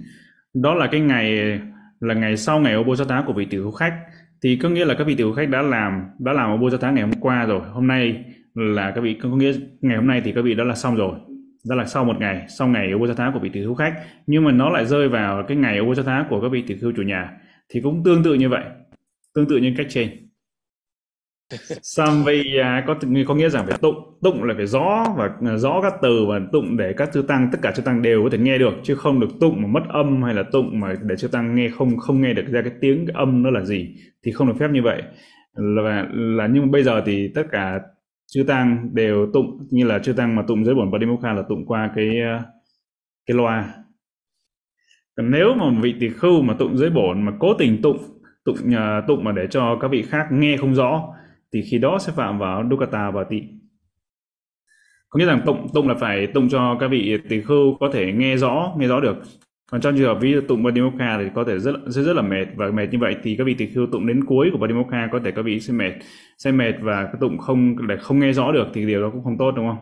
[0.55, 1.59] đó là cái ngày
[2.01, 3.95] là ngày sau ngày Obosatá của vị khưu khách.
[4.43, 7.21] Thì có nghĩa là các vị khưu khách đã làm đã làm Obosatá ngày hôm
[7.21, 8.25] qua rồi hôm nay
[8.57, 11.19] là các vị có nghĩa ngày hôm nay thì các vị đã là xong rồi.
[11.69, 13.95] Đó là sau một ngày sau ngày Ubosatha của vị tỷ khưu khách.
[14.27, 17.03] Nhưng mà nó lại rơi vào cái ngày Ubosatha của các vị tỷ khưu chủ
[17.03, 17.31] nhà.
[17.69, 18.65] Thì cũng tương tự như vậy.
[19.35, 20.11] Tương tự như cách trên.
[21.83, 22.95] Samvaya có
[23.29, 24.19] có nghĩa rằng phải tụng.
[24.23, 27.59] Tụng là phải rõ và rõ các từ và tụng để các chư tăng tất
[27.63, 28.75] cả chư tăng đều có thể nghe được.
[28.83, 31.69] Chứ không được tụng mà mất âm hay là tụng mà để chư tăng nghe
[31.69, 34.55] không không nghe được ra cái tiếng cái âm nó là gì thì không được
[34.61, 35.03] phép như vậy.
[35.55, 37.81] Là là nhưng bây giờ thì tất cả
[38.37, 41.67] chư tăng đều tụng, như là chư tăng mà tụng giới bổn Padimokha là tụng
[41.67, 42.43] qua cái ờ,
[43.27, 43.75] cái loa.
[45.17, 47.99] Còn nếu mà vị tỳ khưu mà tụng giới bổn mà cố tình tụng
[48.45, 51.03] tụng nhà tụng mà để cho các vị khác nghe không rõ,
[51.53, 53.43] thì khi đó sẽ phạm vào Dukkata và tị.
[55.09, 58.13] Có nghĩa rằng tụng tụng là phải tụng cho các vị tỳ khưu có thể
[58.13, 59.17] nghe rõ nghe rõ được
[59.71, 62.23] còn trong trường hợp ví dụ tụng Padimokkha thì có thể rất rất rất là
[62.23, 62.47] mệt.
[62.57, 65.21] Và mệt như vậy thì các vị tỳ khưu tụng đến cuối của Padimokkha có
[65.25, 65.93] thể các vị sẽ mệt
[66.39, 69.25] sẽ mệt và cái tụng không để không nghe rõ được thì điều đó cũng
[69.25, 69.79] không tốt đúng không?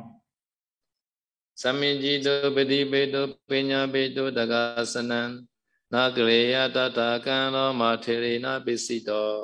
[1.56, 3.18] Samijito Padipeto
[3.50, 5.46] Penyapeto Dagasanan
[5.90, 9.42] Nagreya Tata Kano Mathirina Pisito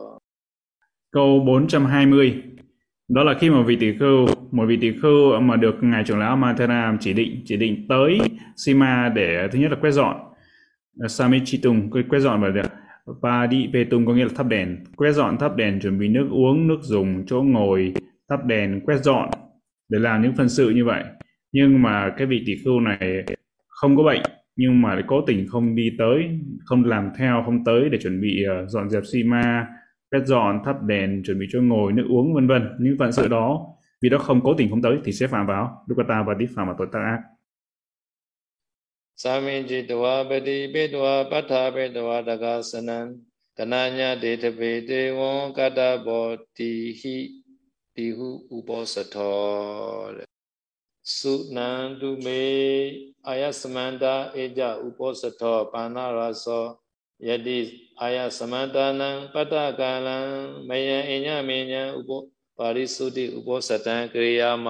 [1.12, 2.34] Câu 420
[3.08, 6.18] đó là khi mà vị tỷ khưu một vị tỷ khưu mà được ngài trưởng
[6.18, 8.18] lão Mathera chỉ định chỉ định tới
[8.56, 10.29] Sima để thứ nhất là quét dọn
[11.00, 12.62] Ờ, Samichitung quét dọn và
[13.22, 14.76] và đi về tung có nghĩa là thắp đèn.
[14.96, 17.94] Quét dọn, thắp đèn, chuẩn bị nước uống, nước dùng, chỗ ngồi,
[18.28, 19.30] thắp đèn, quét dọn,
[19.88, 21.04] để làm những phân sự như vậy.
[21.52, 23.24] Nhưng mà cái vị tỷ khưu này
[23.68, 24.22] không có bệnh,
[24.56, 28.20] nhưng mà lại cố tình không đi tới, không làm theo, không tới để chuẩn
[28.20, 29.66] bị ờ, dọn dẹp xi ma,
[30.10, 32.68] quét dọn, thắp đèn, chuẩn bị chỗ ngồi, nước uống, vân vân.
[32.80, 33.66] Những phận sự đó,
[34.02, 35.84] vì đó không cố tình không tới thì sẽ phạm vào.
[35.88, 37.18] Dukkata và tiếp phạm vào tội tác ác.
[39.22, 42.98] သာမင်จิตဝါပတိပိတဝါပဋ္ဌာပိတဝါတကာစနံ
[43.56, 47.16] တဏညာဒေတပေတေဝံကတ္တဘောတိဟိ
[47.96, 49.40] တိဟုဥပောစထော
[50.16, 50.28] တဲ့
[51.16, 52.44] စုနန္တုမေ
[53.26, 56.64] အာယသမန္တာအေကြဥပောစထောပါဏရသော
[57.28, 57.58] ယတိ
[58.00, 60.18] အာယသမန္တာနံပတ္တကာလံ
[60.68, 62.20] မယံအညမေညံဥပော
[62.58, 64.68] ပါရိစုတိဥပောစတံကရိယာမ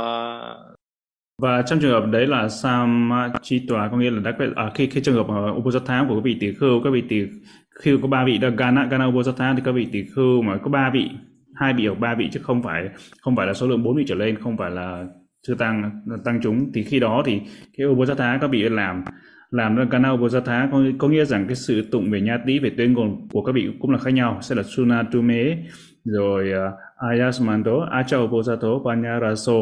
[1.41, 5.15] và trong trường hợp đấy là samachitwa có nghĩa là đã à, khi khi trường
[5.15, 7.23] hợp ờ, uh, upasatha của các vị tỷ khưu các vị tỷ
[7.71, 10.71] khưu có ba vị là gana gana upasatha thì các vị tỷ khưu mà có
[10.71, 11.11] ba vị
[11.55, 12.89] hai vị hoặc ba vị chứ không phải
[13.21, 15.05] không phải là số lượng bốn vị trở lên không phải là
[15.47, 15.91] chưa tăng
[16.25, 16.73] tăng chúng.
[16.75, 17.41] Thì khi đó thì
[17.77, 19.05] cái upasatha các vị làm
[19.51, 22.71] làm ra gana upasatha có, có nghĩa rằng cái sự tụng về nha tí về
[22.77, 24.39] tuyên ngôn của các vị cũng là khác nhau.
[24.43, 25.57] Sẽ là sunatume
[26.05, 26.75] rồi uh,
[27.11, 29.53] ayasmanto acha upasato panyaraso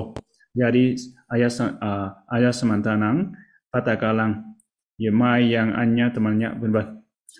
[0.58, 0.98] Jadi,
[1.30, 2.10] ayah ah,
[3.72, 4.34] patakalang
[4.98, 6.84] và mai yang anya tamanya vân vân.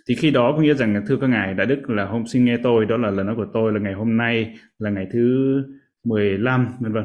[0.09, 2.45] Thì khi đó có nghĩa rằng là thưa các ngài đại đức là hôm xin
[2.45, 5.63] nghe tôi, đó là lời nói của tôi là ngày hôm nay, là ngày thứ
[6.05, 7.05] 15 vân vân.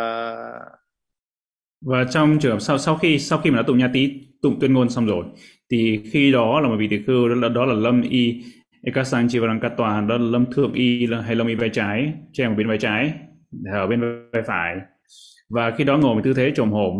[1.86, 4.60] và trong trường hợp sau sau khi sau khi mà đã tụng nha tí tụng
[4.60, 5.24] tuyên ngôn xong rồi
[5.70, 8.44] thì khi đó là một vị tỷ khưu đó là, đó là lâm y
[8.82, 12.78] Ekasan Chivarangkatwa đó là lâm thượng y hay lâm y vai trái treo bên vai
[12.78, 13.12] trái
[13.72, 14.00] ở bên
[14.32, 14.76] vai phải
[15.48, 16.94] và khi đó ngồi với tư thế trồm hổm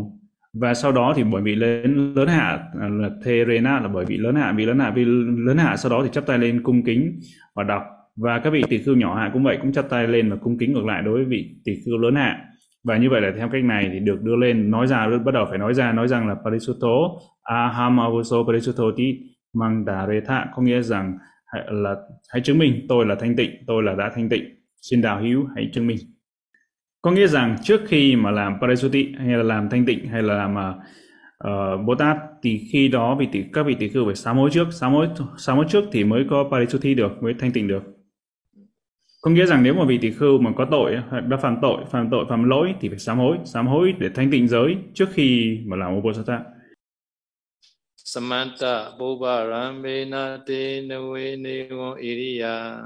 [0.53, 4.35] và sau đó thì bởi vì lớn lớn hạ là Therena là bởi vì lớn
[4.35, 5.05] hạ vì lớn hạ vì
[5.47, 7.21] lớn hạ sau đó thì chắp tay lên cung kính
[7.55, 7.83] và đọc
[8.22, 10.58] và các vị tỷ khưu nhỏ hạ cũng vậy cũng chắp tay lên và cung
[10.58, 12.46] kính ngược lại đối với vị tỷ khưu lớn hạ.
[12.84, 15.46] Và như vậy là theo cách này thì được đưa lên nói ra bắt đầu
[15.50, 16.88] phải nói ra nói rằng là Parisutto
[17.44, 19.20] Aham parisuto Parisutto Ti
[19.54, 21.18] Mandaretha có nghĩa rằng
[21.72, 21.96] là
[22.34, 24.44] hãy chứng minh tôi là thanh tịnh tôi là đã thanh tịnh.
[24.82, 25.98] Xin đạo hữu hãy chứng minh.
[27.02, 30.34] Có nghĩa rằng trước khi mà làm parisuti hay là làm thanh tịnh hay là
[30.34, 30.74] làm à,
[31.38, 34.38] ờ, uh, Bồ Tát thì khi đó vị tỷ, các vị tỷ khưu phải sám
[34.38, 34.68] hối trước.
[34.72, 37.84] Sám hối sám hối trước thì mới có parisuti được mới thanh tịnh được
[39.22, 40.96] có nghĩa rằng nếu mà vị tỷ khưu mà có tội
[41.28, 44.32] đã phạm tội phạm tội phạm lỗi thì phải sám hối sám hối để thanh
[44.32, 46.40] tịnh giới trước khi mà làm Uposatha
[48.14, 52.78] Samanta Boba Rambena Te Nawe Negon Iriya.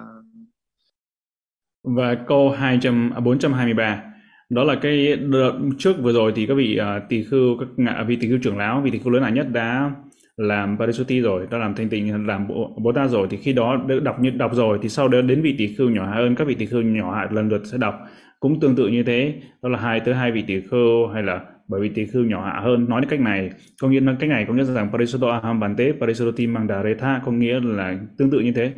[1.84, 4.04] Và câu 200 à, 423
[4.50, 8.04] đó là cái đợt trước vừa rồi thì các vị uh, tỳ khưu các ngạ
[8.08, 9.92] vị tỳ khưu trưởng lão vị tỳ khưu lớn mạnh nhất đã
[10.38, 13.86] làm parisuti rồi đã làm thanh tịnh làm bồ, bồ tát rồi thì khi đó
[14.04, 16.56] đọc như đọc rồi thì sau đó đến vị tỷ khưu nhỏ hơn các vị
[16.56, 17.96] tỷ khưu nhỏ hạ lần lượt sẽ đọc.
[18.40, 21.46] Cũng tương tự như thế đó là hai tới hai vị tỷ khưu hay là
[21.68, 22.90] bởi vì tỷ khưu nhỏ hạ hơn.
[22.90, 23.50] Nói đến cách này
[23.82, 27.60] có nghĩa là cách này có nghĩa rằng parisuto aham bante parisuti mandaretha có nghĩa
[27.60, 28.74] là tương tự như thế.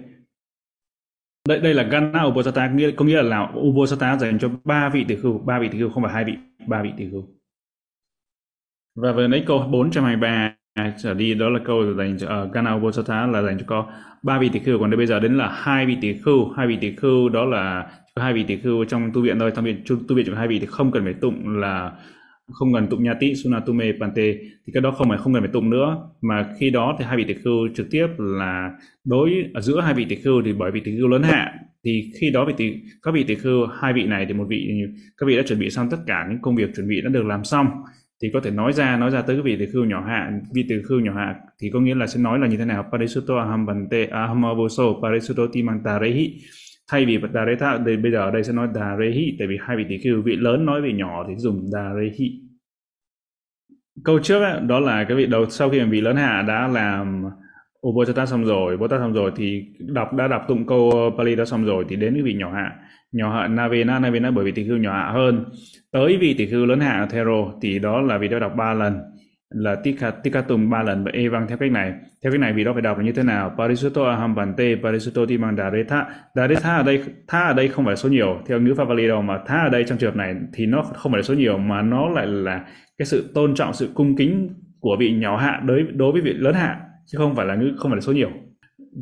[1.48, 5.16] Đây đây là Gana Uposatha nghĩa có nghĩa là Uposatha dành cho ba vị tỷ
[5.16, 6.34] khưu ba vị tỷ khưu không phải hai vị
[6.68, 7.28] ba vị tỷ khưu.
[8.96, 10.56] Và vừa nãy câu 423
[10.98, 13.88] trở đi đó là câu dành cho à, uh, Gana Uposatha là dành cho có
[14.24, 16.50] ba vị tỷ khưu còn đây bây giờ đến là hai vị tỷ khưu.
[16.50, 19.52] Hai vị tỷ khưu đó là hai vị tỷ khưu trong tu viện thôi.
[19.56, 21.92] Trong viện tu viện chỉ hai vị thì không cần phải tụng là
[22.52, 24.34] không cần tụng nhati sunatume pante.
[24.68, 25.98] Thì cái đó không phải không cần phải tụng nữa.
[26.22, 28.72] Mà khi đó thì hai vị tỷ khưu trực tiếp là
[29.06, 31.54] đối ở giữa hai vị tỷ khưu thì bởi vị tỷ khưu lớn hạ
[31.86, 34.70] thì khi đó vị tỷ các vị tỷ khưu hai vị này thì một vị
[35.18, 37.26] các vị đã chuẩn bị xong tất cả những công việc chuẩn bị đã được
[37.26, 37.68] làm xong
[38.22, 40.66] thì có thể nói ra nói ra tới cái vị từ khưu nhỏ hạ vị
[40.70, 42.86] từ khưu nhỏ hạ thì có nghĩa là sẽ nói là như thế nào?
[42.92, 46.38] Parisuto aham bante aham avoso parisuto timantarehi
[46.92, 49.84] thay vì Daretha thì bây giờ ở đây sẽ nói Darehi tại vì hai vị
[49.90, 52.42] tỷ khưu vị lớn nói vị nhỏ thì dùng Darehi
[54.04, 56.68] câu trước ấy, đó là cái vị đầu sau khi mà vị lớn hạ đã
[56.68, 57.24] làm
[57.88, 61.46] Upachata xong rồi, Bồ xong rồi thì đọc đã đọc tụng câu ờ, Pali đã
[61.46, 62.72] xong rồi thì đến cái vị nhỏ hạ.
[63.12, 65.46] Nhỏ hạ Navena Navena bởi vì tỷ khưu nhỏ hạ hơn.
[65.92, 69.00] Tới vị tỷ khưu lớn hạ Thero thì đó là vị đã đọc ba lần
[69.50, 71.94] là tika tika tùng ba lần và evang theo cách này.
[72.24, 73.56] Theo cách này vì đó phải đọc là như thế nào?
[73.58, 78.10] Parisuto aham bante parisuto timang daretha daretha ở đây tha ở đây không phải số
[78.10, 78.38] nhiều.
[78.48, 80.84] Theo ngữ pháp Bali đâu mà tha ở đây trong trường hợp này thì nó
[80.94, 82.66] không phải số nhiều mà nó lại là
[82.98, 86.34] cái sự tôn trọng sự cung kính của vị nhỏ hạ đối đối với vị
[86.34, 88.31] lớn hạ chứ không phải là ngữ không phải là số nhiều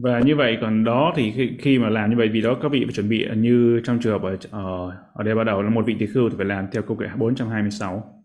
[0.03, 2.73] và như vậy còn đó thì khi, khi mà làm như vậy vì đó các
[2.73, 5.71] vị phải chuẩn bị như trong trường hợp ở ở, ở đây bắt đầu là
[5.71, 8.19] một vị tỷ khưu thì phải làm theo câu kệ 426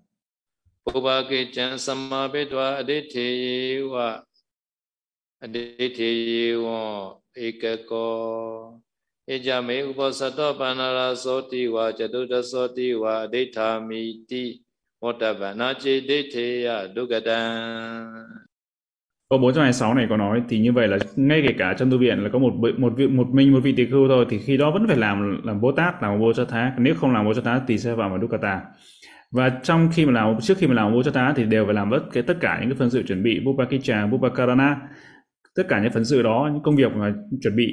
[0.86, 3.60] ပုဗ္ဗကေကျံသမ္မာပိတဝအဋိထေယေ
[3.92, 3.96] ဝ
[5.44, 6.66] အဋိထေယေဝ
[7.46, 8.14] ဧကကော
[9.34, 14.44] ဧကြမေဥပသတ္တပန္နရာသောတိဝါចတုတသောတိဝါအဋိဌာမိတိ
[15.04, 17.42] ဝတ္တဗနာจิตိထေယဒုက္ကတံ
[19.31, 22.19] Câu 426 này có nói thì như vậy là ngay kể cả trong tu viện
[22.19, 24.71] là có một một vị một mình một vị tỳ khưu thôi thì khi đó
[24.71, 26.75] vẫn phải làm làm Bồ Tát làm Bồ Tát Thá.
[26.79, 28.61] Nếu không làm Bồ Tát Thá thì sẽ vào vào Dukkata
[29.31, 32.01] và trong khi mà làm trước khi mà làm Uchata thì đều phải làm tất
[32.13, 34.77] cái tất cả những cái phần sự chuẩn bị Bupakicha, Bupakarana
[35.57, 37.67] tất cả những phần sự đó những công việc mà chuẩn bị.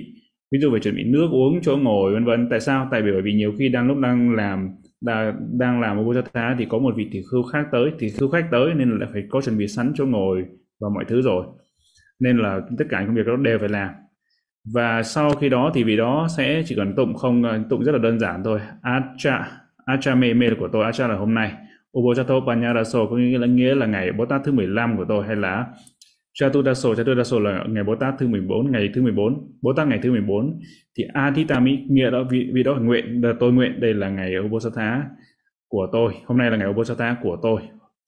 [0.52, 2.48] Ví dụ phải chuẩn bị nước uống chỗ ngồi vân vân.
[2.50, 2.88] Tại sao?
[2.92, 4.70] Tại vì bởi vì nhiều khi đang lúc đang làm
[5.02, 7.92] đang, đang làm Uchata thì có một vị tỷ khưu khác tới.
[8.00, 10.46] Thì khưu khách tới nên là phải có chuẩn bị sẵn chỗ ngồi
[10.82, 11.46] và mọi thứ rồi
[12.20, 13.90] nên là tất cả công việc đó đều phải làm
[14.74, 17.92] và sau khi đó thì vì đó sẽ chỉ cần tụng không ờ, tụng rất
[17.92, 21.54] là đơn giản thôi acha Acha me me của tôi, Acha là hôm nay.
[21.98, 25.36] Ubochato Panyaraso có nghĩa là nghĩa là ngày Bồ Tát thứ 15 của tôi hay
[25.36, 25.66] là
[26.34, 30.12] Chatudaso, Chatudaso là ngày Bồ Tát thứ 14, ngày thứ 14, Bồ Tát ngày thứ
[30.12, 30.60] 14.
[30.98, 34.40] Thì Adhitami nghĩa đó vì, vì đó là nguyện, là tôi nguyện đây là ngày
[34.40, 35.04] Ubosatha
[35.68, 37.62] của tôi, hôm nay là ngày Ubosatha của tôi.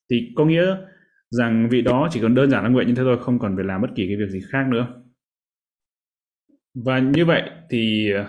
[0.09, 0.75] Thì có nghĩa
[1.29, 3.65] rằng vị đó chỉ cần đơn giản là nguyện như thế thôi, không còn phải
[3.65, 4.87] làm bất kỳ cái việc gì khác nữa.
[6.85, 8.25] Và như vậy thì ờ,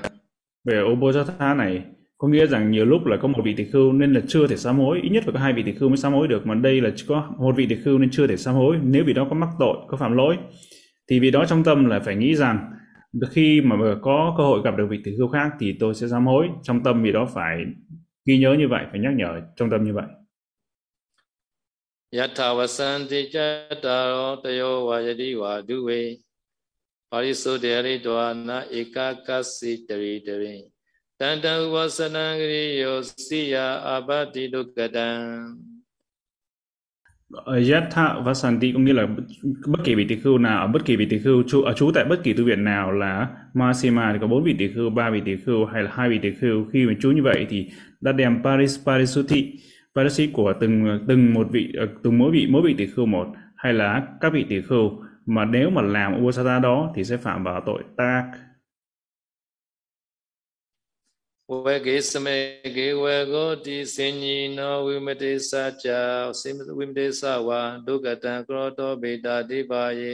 [0.65, 1.85] về Ubosatha này
[2.19, 4.57] có nghĩa rằng nhiều lúc là có một vị tỷ khưu nên là chưa thể
[4.57, 6.55] sám hối ít nhất phải có hai vị tỷ khưu mới sám hối được mà
[6.55, 9.13] đây là chỉ có một vị tỷ khưu nên chưa thể sám hối nếu vị
[9.13, 10.37] đó có mắc tội có phạm lỗi.
[11.11, 12.73] Thì vị đó trong tâm là phải nghĩ rằng
[13.31, 16.27] khi mà có cơ hội gặp được vị tỷ khưu khác thì tôi sẽ sám
[16.27, 16.49] hối.
[16.63, 17.65] Trong tâm vị đó phải
[18.27, 20.07] ghi nhớ như vậy phải nhắc nhở trong tâm như vậy.
[22.11, 26.17] Yatha vasanti chattaro tayo vajati vaduve
[27.13, 30.65] parisodhyaridvana ekakasi tari tari
[31.21, 35.61] tanta upasanagriyo siya abati dukkadam
[37.45, 39.07] ờ, Yatha Vasanti cũng nghĩa là
[39.67, 41.75] bất kỳ vị tỷ khưu nào ở bất kỳ vị tỷ khưu trú ở à,
[41.75, 44.91] trú tại bất kỳ tu viện nào là Masima thì có bốn vị tỷ khưu,
[44.91, 46.65] ba vị tỷ khưu hay là hai vị tỷ khưu.
[46.73, 47.69] Khi mà trú như vậy thì
[48.01, 49.53] đã đem Paris Parisuti
[49.99, 53.27] Parisi của từng từng một vị ờ, từng mỗi vị mỗi vị tỷ khưu một,
[53.57, 54.91] hay là các vị tỷ khưu
[55.27, 58.33] mà nếu mà làm Upasata đó thì sẽ phạm vào tội tác.
[61.65, 62.93] Vege same ge
[63.65, 66.33] ti sinyi no vimate sa cha
[66.79, 67.81] vimate sa wa
[68.47, 69.43] kroto beta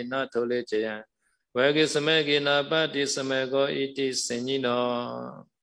[0.09, 1.03] na thole chayan
[1.87, 2.62] same ge na
[3.07, 5.54] same go iti sinyi no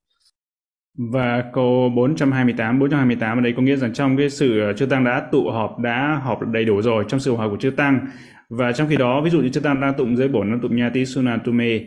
[0.97, 5.03] và câu 428 428 ở đây có nghĩa rằng trong cái sự ờ, chư tăng
[5.03, 8.07] đã tụ họp, đã họp đầy đủ rồi trong sự họp của chư tăng.
[8.49, 10.75] Và trong khi đó, ví dụ như chư tăng đang tụng giới bổn, đang tụng
[10.75, 11.79] nha tí sunatume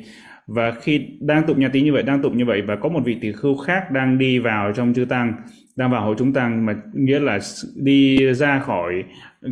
[0.46, 3.00] và khi đang tụng nhà tí như vậy, đang tụng như vậy và có một
[3.04, 5.34] vị tỷ khưu khác đang đi vào trong chư tăng,
[5.76, 7.38] đang vào hội chúng tăng mà nghĩa là
[7.74, 9.04] đi ra khỏi,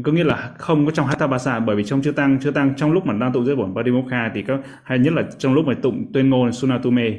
[0.02, 2.92] có nghĩa là không có trong hatha bởi vì trong chư tăng chư tăng trong
[2.92, 5.74] lúc mà đang tụng giới bổn Padimokha thì có, hay nhất là trong lúc mà
[5.82, 7.10] tụng tuyên ngôn Sunatume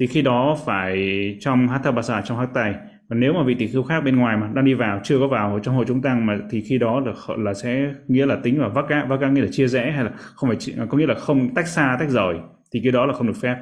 [0.00, 0.96] thì khi đó phải
[1.40, 2.74] trong hatha trong hắc tài
[3.08, 5.28] và nếu mà vị tỷ khưu khác bên ngoài mà đang đi vào, chưa có
[5.28, 8.58] vào trong hội chúng tăng mà, thì khi đó là là sẽ nghĩa là tính
[8.60, 11.54] vào vác vaka nghĩa là chia rẽ hay là không phải có nghĩa là không
[11.54, 12.34] tách xa, tách rời.
[12.74, 13.56] Thì cái đó là không được phép,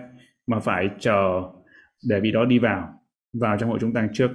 [0.46, 1.42] mà phải chờ
[2.08, 2.88] để vị đó đi vào
[3.40, 4.30] vào trong hội chúng tăng trước.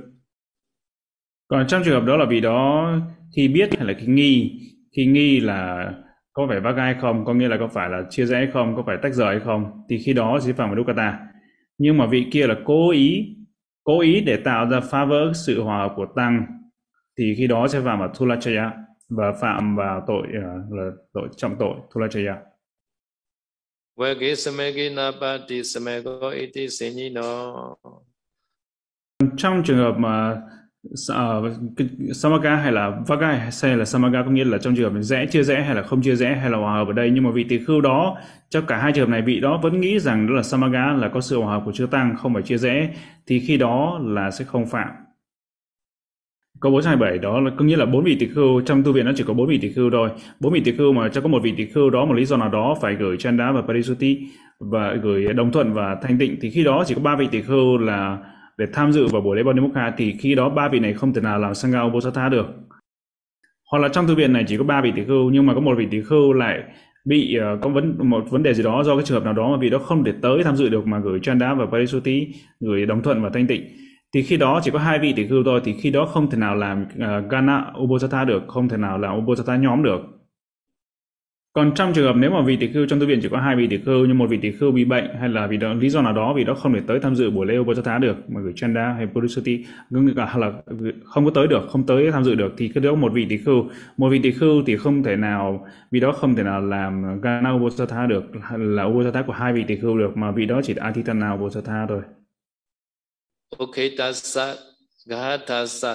[1.48, 2.92] Còn trong trường hợp đó là vị đó
[3.36, 4.60] khi biết hay là khi nghi
[4.96, 5.92] khi nghi là
[6.34, 8.76] có phải vác hay không, có nghĩa là có phải là chia rẽ hay không,
[8.76, 11.20] có phải tách rời hay không, thì khi đó sẽ phạm vào dukkata
[11.82, 13.36] nhưng mà vị kia là cố ý
[13.84, 16.46] cố ý để tạo ra phá vỡ sự hòa hợp của tăng
[17.18, 18.72] thì khi đó sẽ phạm vào thulachaya
[19.10, 22.36] và phạm vào tội uh, là tội trọng tội thulachaya
[23.98, 27.54] Vage samegi napati samego iti senyino.
[29.38, 30.38] Trong trường hợp mà uh,
[31.10, 31.44] Ờ,
[32.14, 35.44] samaga hay là vaga hay là samaga có nghĩa là trong trường hợp rẽ, chưa
[35.44, 37.46] rẽ hay là không chưa rẽ hay là hòa hợp ở đây nhưng mà vị
[37.50, 38.18] tỳ khưu đó
[38.50, 41.10] cho cả hai trường hợp này, vị đó vẫn nghĩ rằng đó là samaga là
[41.10, 42.94] có sự hòa hợp của chư tăng, không phải chia rẽ,
[43.28, 44.88] thì khi đó là sẽ không phạm
[46.62, 49.12] Câu 427 đó là có nghĩa là bốn vị tỷ khưu, trong tu viện nó
[49.16, 50.10] chỉ có bốn vị tỷ khưu thôi.
[50.40, 52.38] Bốn vị tỷ khưu mà cho có một vị tỷ khưu đó, một lý do
[52.38, 54.20] nào đó phải gửi Chanda và Parisuti
[54.60, 57.42] và gửi đồng thuận và thanh tịnh, thì khi đó chỉ có ba vị tỷ
[57.42, 58.18] khưu là
[58.62, 61.22] để tham dự vào buổi lễ Bodhimukha thì khi đó ba vị này không thể
[61.22, 62.46] nào làm Sangha Bodhisattva được.
[63.72, 65.60] Hoặc là trong thư viện này chỉ có ba vị tỷ khưu nhưng mà có
[65.60, 66.64] một vị tỷ khưu lại
[67.06, 69.52] bị uh, có vấn một vấn đề gì đó do cái trường hợp nào đó
[69.52, 72.28] mà vị đó không thể tới tham dự được mà gửi Chanda và Parisuti
[72.60, 73.64] gửi đồng thuận và thanh tịnh
[74.14, 76.38] thì khi đó chỉ có hai vị tỷ khưu thôi thì khi đó không thể
[76.38, 80.02] nào làm uh, Gana Ubosatha được không thể nào làm Ubosatha nhóm được
[81.54, 83.56] còn trong trường hợp nếu mà vị tỷ khưu trong thư viện chỉ có hai
[83.56, 85.90] vị tỷ khưu nhưng một vị tỷ khưu bị bệnh hay là vì đó, lý
[85.90, 88.42] do nào đó vì đó không thể tới tham dự buổi lễ Ubosatha được mà
[88.42, 89.66] gửi Chanda hay Purisuti
[90.18, 90.52] hay là
[91.06, 93.38] không có tới được không tới tham dự được thì cái đó một vị tỷ
[93.38, 93.70] khưu.
[93.98, 97.52] Một vị tỷ khưu thì không thể nào vì đó không thể nào làm Gana
[97.52, 98.24] Ubosatha được
[98.58, 101.86] là Ubosatha của hai vị tỷ khưu được mà vị đó chỉ là Atitana Ubosatha
[101.90, 102.02] thôi.
[103.64, 104.56] Ukhetasa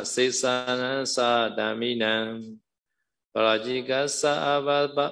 [0.05, 2.41] sesana sa Dhaminam
[3.37, 4.65] Parajikasa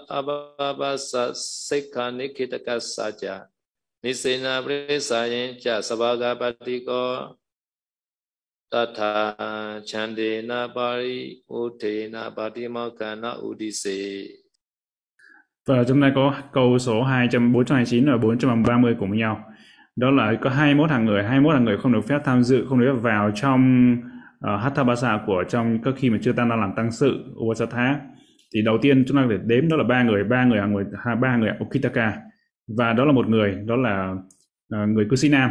[0.08, 3.44] Ababasa Sekha Nikitakasa Cha
[4.02, 7.37] Nisena Presayen Cha Sabaga Patiko.
[8.70, 9.37] Tata
[9.84, 14.24] Chandena Pari Utena Patimakana Udise.
[15.66, 19.44] Và chúng ta có câu số 200, và 430 cùng nhau.
[19.96, 22.80] Đó là có 21 hàng người 21 hàng người không được phép tham dự không
[22.80, 23.92] được phép vào trong
[24.38, 28.00] uh, Hatha Basa của trong các khi mà chưa ta đang làm tăng sự Upasatha
[28.54, 30.84] thì đầu tiên chúng ta phải đếm đó là ba người ba người hàng người
[31.20, 32.16] ba người à, Okitaka.
[32.76, 34.14] Và đó là một người đó là
[34.74, 35.50] uh, người cư sĩ nam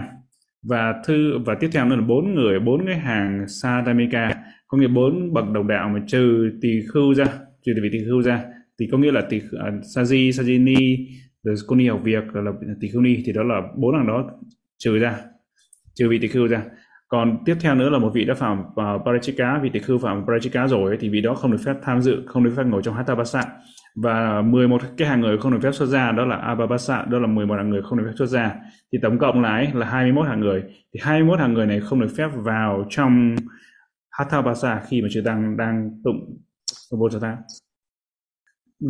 [0.63, 4.35] và thư và tiếp theo nữa là bốn người bốn cái hàng Sadamika
[4.67, 7.25] có nghĩa bốn bậc đồng đạo mà trừ tỳ khưu ra
[7.65, 8.43] trừ vị tỳ khưu ra.
[8.79, 9.43] Thì có nghĩa là tỳ uh,
[9.95, 11.07] Saji Sajini
[11.43, 13.23] rồi cô ni học việc là tỳ khưu ni.
[13.25, 14.30] Thì đó là bốn hàng đó
[14.78, 15.15] trừ ra
[15.93, 16.63] trừ vị tỳ khưu ra
[17.14, 19.59] còn tiếp theo nữa là một vị đã phạm uh, parachika.
[19.64, 22.24] Vị tỷ khưu phạm parachika rồi ấy, thì vị đó không được phép tham dự
[22.28, 23.43] không được phép ngồi trong Hatabasa.
[23.95, 27.28] và 11 cái hàng người không được phép xuất ra đó là ababasa đó là
[27.28, 28.55] 11 hàng người không được phép xuất ra
[28.91, 30.64] thì tổng cộng lại là 21 hàng người.
[30.93, 33.36] Thì 21 hàng người này không được phép vào trong
[34.11, 36.38] Hatabasa khi mà chư tăng đang tụng
[36.99, 37.38] Bodhata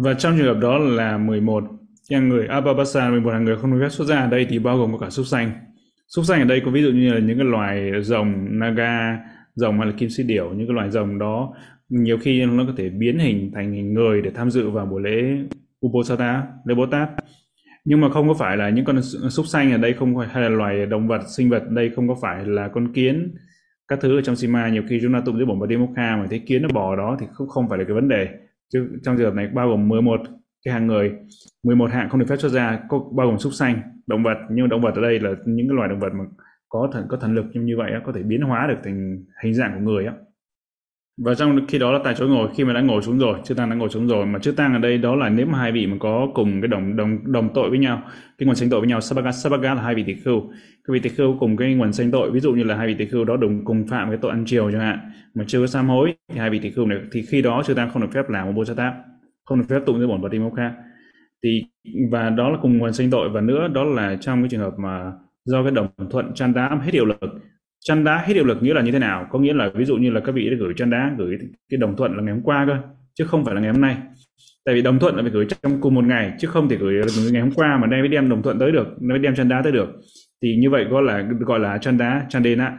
[0.03, 1.63] và trong trường hợp đó là 11
[2.11, 4.77] hàng người ababasa 11 hàng người không được phép xuất ra ở đây thì bao
[4.77, 5.51] gồm có cả súc sanh
[6.07, 9.17] súc sanh ở đây có ví dụ như là những cái loài rồng naga
[9.55, 11.53] rồng hay là kim sĩ điểu những cái loài rồng đó
[11.89, 15.01] nhiều khi nó có thể biến hình thành hình người để tham dự vào buổi
[15.01, 15.37] lễ
[15.85, 17.09] Uposatha, lễ Bồ Tát.
[17.85, 20.43] Nhưng mà không có phải là những con súc sanh ở đây không phải hay
[20.43, 23.35] là loài động vật sinh vật ở đây không có phải là con kiến
[23.87, 26.25] các thứ ở trong Sima nhiều khi chúng ta tụng dưới bổn Badi Mokha mà
[26.29, 28.27] thấy kiến nó bò đó thì không không phải là cái vấn đề
[28.73, 30.21] chứ trong trường hợp này bao gồm 11
[30.63, 31.11] cái hàng người
[31.63, 34.37] 11 hạng không được phép xuất ra, có bao gồm súc sanh động vật.
[34.51, 36.23] Nhưng động vật ở đây là những cái loài động vật mà
[36.69, 39.53] có thần có thần lực như như vậy có thể biến hóa được thành hình
[39.53, 40.13] dạng của người á.
[41.17, 43.53] Và trong khi đó là tại chỗ ngồi, khi mà đã ngồi xuống rồi, chư
[43.53, 45.71] tăng đã ngồi xuống rồi, mà chư tăng ở đây đó là nếu mà hai
[45.71, 48.01] vị mà có cùng cái đồng đồng đồng tội với nhau.
[48.37, 50.41] Cái nguồn sanh tội với nhau sabaga sabaga là hai vị tỷ khưu.
[50.87, 52.95] Cái vị tỷ khưu cùng cái nguồn sanh tội, ví dụ như là hai vị
[52.99, 54.99] tỷ khưu đó đồng cùng phạm cái tội ăn chiều chẳng hạn,
[55.33, 57.73] mà chưa có sám hối, thì hai vị tỷ khưu này, thì khi đó chư
[57.73, 58.93] tăng không được phép làm một bồ sát tát
[59.45, 60.73] không được phép tụng cái bổn bát khác.
[61.43, 61.63] Thì,
[62.11, 64.73] và đó là cùng nguồn sinh tội, và nữa đó là trong cái trường hợp
[64.77, 65.11] mà
[65.45, 67.19] do cái đồng thuận chăn đá hết hiệu lực.
[67.85, 69.27] Chăn đá hết hiệu lực nghĩa là như thế nào?
[69.29, 71.37] Có nghĩa là ví dụ như là các vị đã gửi chăn đá, gửi
[71.69, 72.77] cái đồng thuận là ngày hôm qua cơ,
[73.13, 73.97] chứ không phải là ngày hôm nay.
[74.65, 77.01] Tại vì đồng thuận là phải gửi trong cùng một ngày, chứ không thể gửi
[77.31, 79.61] ngày hôm qua mà nay mới đem đồng thuận tới được mới đem chăn đá
[79.61, 79.89] tới được.
[80.41, 82.77] Thì như vậy gọi là gọi là chăn đá, chăn đến ạ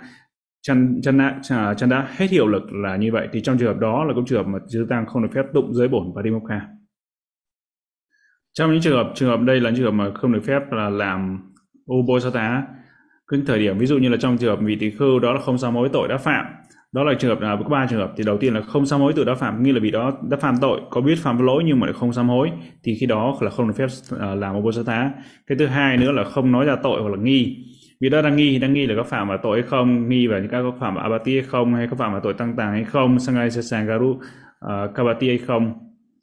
[0.66, 3.28] chăn chăn đá à, chăn đã hết hiệu lực là như vậy.
[3.32, 5.44] Thì trong trường hợp đó là cũng trường hợp mà chư tăng không được phép
[5.54, 6.60] tụng giới bổn và đi mokha
[8.52, 10.90] trong những trường hợp trường hợp đây là trường hợp mà không được phép là
[10.90, 11.52] làm
[11.92, 12.62] ubosata
[13.28, 15.40] cái thời điểm, ví dụ như là trong trường hợp vị tỳ khưu đó là
[15.40, 16.46] không sám hối tội đã phạm,
[16.92, 18.12] đó là trường hợp là có ba trường hợp.
[18.16, 20.36] Thì đầu tiên là không sám hối tội đã phạm nghi là vì đó đã
[20.36, 22.50] phạm tội, có biết phạm lỗi nhưng mà lại không sám hối,
[22.84, 23.86] thì khi đó là không được phép
[24.20, 25.10] à, làm một sát tá
[25.46, 27.56] cái thứ hai nữa là không nói ra tội hoặc là nghi
[28.00, 30.40] vì đó đang nghi đang nghi là có phạm vào tội hay không nghi vào
[30.40, 32.72] những các có phạm vào abati hay không hay có phạm vào tội tăng tàng
[32.72, 34.20] hay không sangai sangaru uh,
[34.94, 35.74] kabati hay không.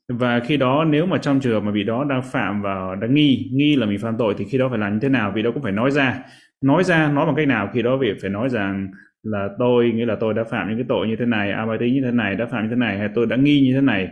[0.09, 3.13] Và khi đó nếu mà trong trường hợp mà vị đó đang phạm vào đang
[3.13, 5.41] nghi nghi là mình phạm tội thì khi đó phải làm như thế nào vì
[5.41, 6.19] đó cũng phải nói ra.
[6.61, 7.69] Nói ra nói bằng cách nào?
[7.73, 8.87] Khi đó việc phải nói rằng
[9.23, 12.01] là tôi nghĩa là tôi đã phạm những cái tội như thế này abati như
[12.03, 14.09] thế này đã phạm như thế này hay tôi đã nghi như thế này.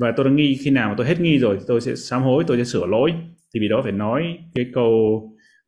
[0.00, 2.22] Và tôi đã nghi khi nào mà tôi hết nghi rồi thì tôi sẽ sám
[2.22, 3.12] hối tôi sẽ sửa lỗi.
[3.54, 5.22] Thì vì đó phải nói cái câu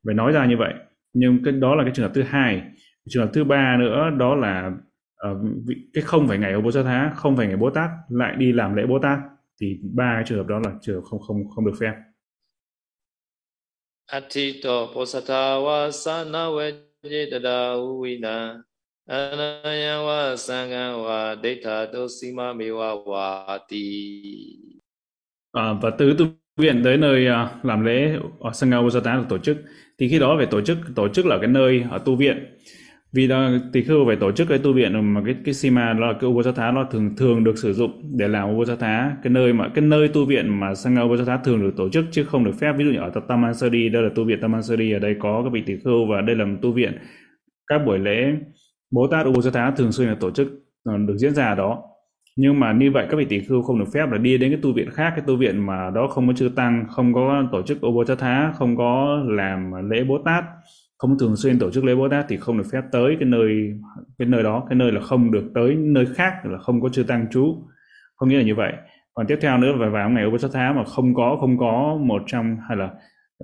[0.07, 0.74] phải nói ra như vậy
[1.12, 2.62] nhưng cái đó là cái trường hợp thứ hai.
[3.08, 4.72] Trường hợp thứ ba nữa đó là
[5.30, 5.38] uh,
[5.94, 8.52] cái không phải ngày ông bố sa thá không phải ngày bố tát lại đi
[8.52, 9.18] làm lễ bố tát
[9.61, 11.92] thì ba cái trường hợp đó là trường không không không được phép.
[14.06, 18.62] Atito posatawa sanawe jidada uwina
[19.06, 24.70] anayawa sangawa data dosima miwa wati
[25.52, 29.24] à, ờ, và từ tu viện tới nơi uh, làm lễ ở Sangha Bosata được
[29.28, 29.56] tổ chức
[30.01, 32.36] thì khi đó phải tổ chức tổ chức là cái nơi ở tu viện.
[33.12, 36.07] Vì đó tỳ khưu phải tổ chức cái tu viện mà cái cái sima đó
[36.07, 39.68] là cái upasatha nó thường thường được sử dụng để làm upasatha cái nơi mà,
[39.74, 42.72] cái nơi tu viện mà sangha upasatha thường được tổ chức chứ không được phép.
[42.78, 45.62] Ví dụ như ở Tamansari đây là tu viện Tamansari ở đây có các vị
[45.66, 46.92] tỳ khưu và đây là một tu viện.
[47.66, 48.32] Các buổi lễ
[48.90, 50.48] Bồ Tát Upasatha thường xuyên là tổ chức
[50.84, 51.82] ờ, được diễn ra ở đó
[52.37, 54.61] nhưng mà như vậy các vị tỷ khưu không được phép là đi đến cái
[54.62, 57.62] tu viện khác, cái tu viện mà đó không có chư tăng, không có tổ
[57.62, 60.45] chức Upasatha không có làm lễ bố Tát,
[60.99, 63.72] không thường xuyên tổ chức lễ bố Tát thì không được phép tới cái nơi
[64.18, 67.03] cái nơi đó, cái nơi là không được tới nơi khác, là không có chư
[67.03, 67.57] tăng trú.
[68.16, 68.72] Không nghĩa là như vậy.
[69.14, 72.22] Còn tiếp theo nữa là vào ngày Bồ thá mà không có không có một
[72.26, 72.91] trong, hay là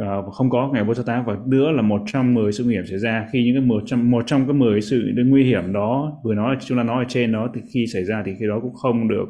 [0.03, 0.70] uh, không có.
[0.72, 3.26] Ngày Bồ Tát và nữa là một trong mười sự nguy hiểm xảy ra.
[3.32, 6.57] Khi những cái một trong một trong cái mười sự nguy hiểm đó vừa nói
[6.61, 9.09] chúng ta nói ở trên đó thì khi xảy ra thì khi đó cũng không
[9.09, 9.26] được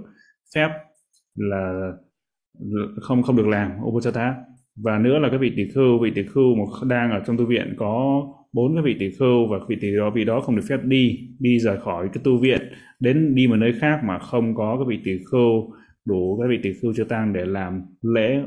[0.54, 0.68] phép
[1.34, 1.90] là
[3.02, 4.34] không không được làm Upasatha
[4.84, 7.46] và nữa là cái vị tỷ khưu vị tỷ khưu mà đang ở trong tu
[7.46, 10.62] viện có bốn cái vị tỷ khưu và vị tỷ đó vị đó không được
[10.68, 12.60] phép đi đi rời khỏi cái tu viện
[13.00, 15.72] đến đi một nơi khác mà không có cái vị tỷ khưu
[16.04, 18.42] đủ cái vị tỷ khưu chưa tăng để làm lễ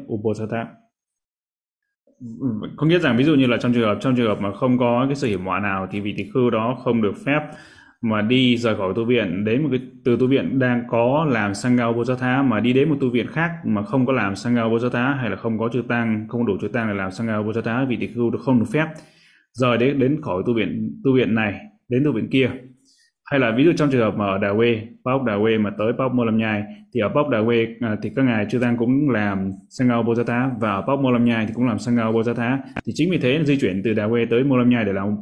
[2.20, 2.48] Ừ.
[2.76, 4.78] có nghĩa rằng ví dụ như là trong trường hợp, trong trường hợp mà không
[4.78, 7.40] có cái sự hiểm họa nào thì vị tỷ khưu đó không được phép
[8.02, 11.54] mà đi rời khỏi tu viện đến một cái, từ tu viện đang có làm
[11.56, 14.36] sang ngao bồ tát mà đi đến một tu viện khác mà không có làm
[14.36, 16.94] sang ngao bồ tát hay là không có chư tăng, không đủ chư tăng để
[16.94, 18.88] làm sang ngao bồ tát vị tỳ khưu không được phép
[19.54, 21.60] rời đến đến khỏi tu viện tu viện này,
[21.90, 22.52] đến tu viện kia
[23.32, 25.70] hay là ví dụ trong trường hợp mà ở Đà Quê, Bóc Đà Quê mà
[25.78, 26.64] tới Bóc Mô Lâm Nhai
[26.94, 30.16] thì ở Bóc Đà Quê à, thì các ngài chư tăng cũng làm Sangao Bồ
[30.16, 33.12] Tát và ở Bóc Mô Lâm Nhai thì cũng làm Sangao Bồ Tát thì chính
[33.12, 35.18] vì thế di chuyển từ Đà Quê tới Mô Lâm Nhai để làm uh,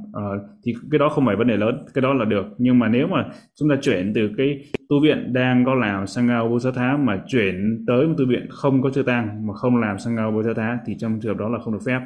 [0.66, 2.46] thì cái đó không phải vấn đề lớn cái đó là được.
[2.58, 3.26] Nhưng mà nếu mà
[3.60, 7.86] chúng ta chuyển từ cái tu viện đang có làm Sangao Bồ Tát mà chuyển
[7.88, 10.94] tới một tu viện không có chư tăng mà không làm Sangao Bồ Tát thì
[11.00, 12.00] trong trường hợp đó là không được phép.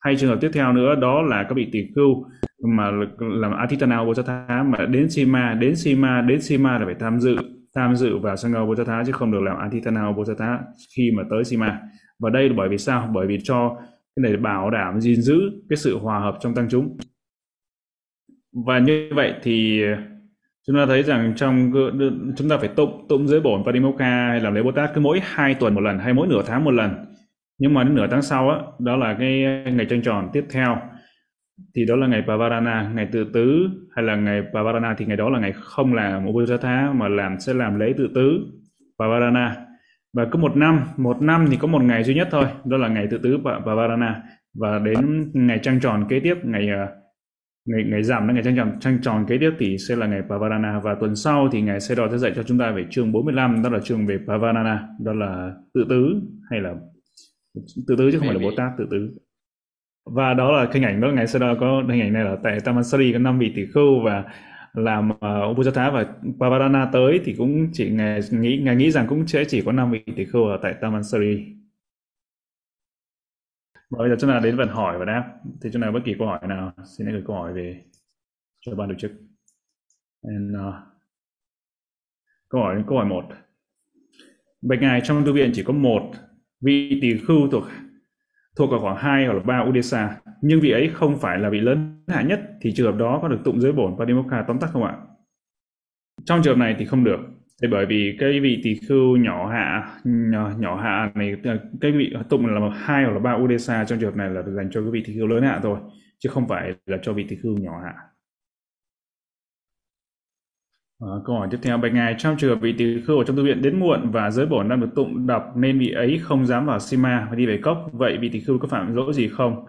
[0.00, 2.24] Hay trường hợp tiếp theo nữa đó là các vị tỷ khưu
[2.62, 7.36] mà làm Atitana Bodhisattva mà đến Sima đến Sima đến Sima là phải tham dự
[7.74, 10.60] tham dự vào Sangha Bodhisattva chứ không được làm Atitana Bodhisattva
[10.96, 11.80] khi mà tới Sima.
[12.18, 13.10] Và đây là bởi vì sao?
[13.12, 13.76] Bởi vì cho
[14.16, 16.96] cái này bảo đảm gìn giữ cái sự hòa hợp trong tăng chúng.
[18.66, 19.96] Và như vậy thì ờ,
[20.66, 21.72] chúng ta thấy rằng trong
[22.36, 25.20] chúng ta phải tụng tụng giới bổn Padimokkha hay làm lễ Bồ Tát cứ mỗi
[25.22, 26.90] hai tuần một lần, hay mỗi nửa tháng một lần.
[27.58, 29.40] Nhưng mà đến nửa tháng sau á, đó là cái
[29.72, 30.78] ngày trăng tròn tiếp theo
[31.74, 32.92] thì đó là ngày Pavarana.
[32.94, 36.94] Ngày tự tứ hay là ngày Pavarana thì ngày đó là ngày không làm Upajatha
[36.94, 38.38] mà làm sẽ làm lễ tự tứ
[38.98, 39.66] Pavarana.
[40.16, 42.88] Và cứ một năm một năm thì có một ngày duy nhất thôi đó là
[42.88, 44.22] ngày tự tứ Pavarana.
[44.54, 46.86] Và đến ngày trăng tròn kế tiếp ngày ờ,
[47.66, 50.22] ngày ngày giảm đến ngày trăng tròn trăng tròn kế tiếp thì sẽ là ngày
[50.28, 50.80] Pavarana.
[50.80, 53.62] Và tuần sau thì ngày sẽ đo sẽ dạy cho chúng ta về chương 45
[53.62, 54.88] đó là chương về Pavarana.
[55.00, 56.74] Đó là tự tứ hay là
[57.88, 59.10] tự tứ chứ không phải là Bồ Tát tự tứ
[60.04, 62.60] và đó là hình ảnh đó ngày sau đó có hình ảnh này là tại
[62.64, 64.24] Tamansari có năm vị tỷ khưu và
[64.72, 69.06] làm ờ, uh, Upajatha và Pavarana tới thì cũng chỉ ngài nghĩ ngài nghĩ rằng
[69.08, 71.62] cũng sẽ chỉ có năm vị tỷ khưu ở tại Tamansari
[73.92, 75.34] và bây giờ chúng ta đến phần hỏi và đáp.
[75.62, 76.72] Thì chúng ta bất kỳ câu hỏi nào?
[76.84, 77.84] Xin hãy gửi câu hỏi về
[78.60, 79.12] cho ban tổ chức.
[80.22, 80.74] And, uh,
[82.48, 83.24] câu hỏi câu hỏi một.
[84.62, 86.10] Bạch ngài trong tu viện chỉ có một
[86.60, 87.64] vị tỷ khưu thuộc
[88.58, 91.60] thuộc vào khoảng 2 hoặc là 3 Udesa, nhưng vị ấy không phải là vị
[91.60, 94.70] lớn hạ nhất thì trường hợp đó có được tụng giới bổn Padimokkha tóm tắt
[94.72, 94.96] không ạ?
[96.24, 97.18] Trong trường hợp này thì không được.
[97.62, 101.92] Thì bởi vì cái vị tỳ khưu nhỏ hạ nhỏ, nhỏ hạ này ờ, cái
[101.92, 104.80] vị tụng là hai hoặc là ba Udesa trong trường hợp này là dành cho
[104.80, 105.78] cái vị tỳ khưu lớn hạ thôi
[106.18, 107.94] chứ không phải là cho vị tỳ khưu nhỏ hạ.
[111.02, 113.36] À, câu hỏi tiếp theo bạch ngài trong trường hợp vị tỳ khưu ở trong
[113.36, 116.46] tu viện đến muộn và giới bổn đang được tụng đọc nên vị ấy không
[116.46, 119.28] dám vào sima và đi về cốc vậy vị tỳ khưu có phạm lỗi gì
[119.28, 119.64] không?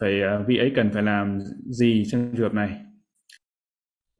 [0.00, 1.38] Phải ờ, vị ấy cần phải làm
[1.70, 2.80] gì trong trường hợp này?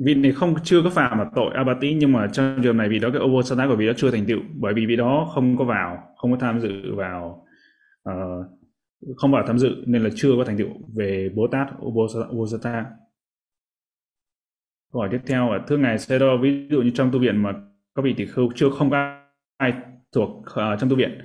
[0.04, 2.88] Vị này không chưa có phạm là tội abati nhưng mà trong trường hợp này
[2.88, 5.56] vì đó cái obosata của vị đó chưa thành tựu bởi vì vị đó không
[5.56, 7.46] có vào không có tham dự vào
[8.10, 8.46] uh,
[9.16, 12.84] không vào tham dự nên là chưa có thành tựu về bồ tát obosata
[14.92, 17.52] Câu hỏi tiếp theo là thưa ngài Sero, ví dụ như trong tu viện mà
[17.94, 19.20] các vị tỷ khưu chưa không có
[19.56, 19.72] ai
[20.12, 21.20] thuộc uh, trong tu viện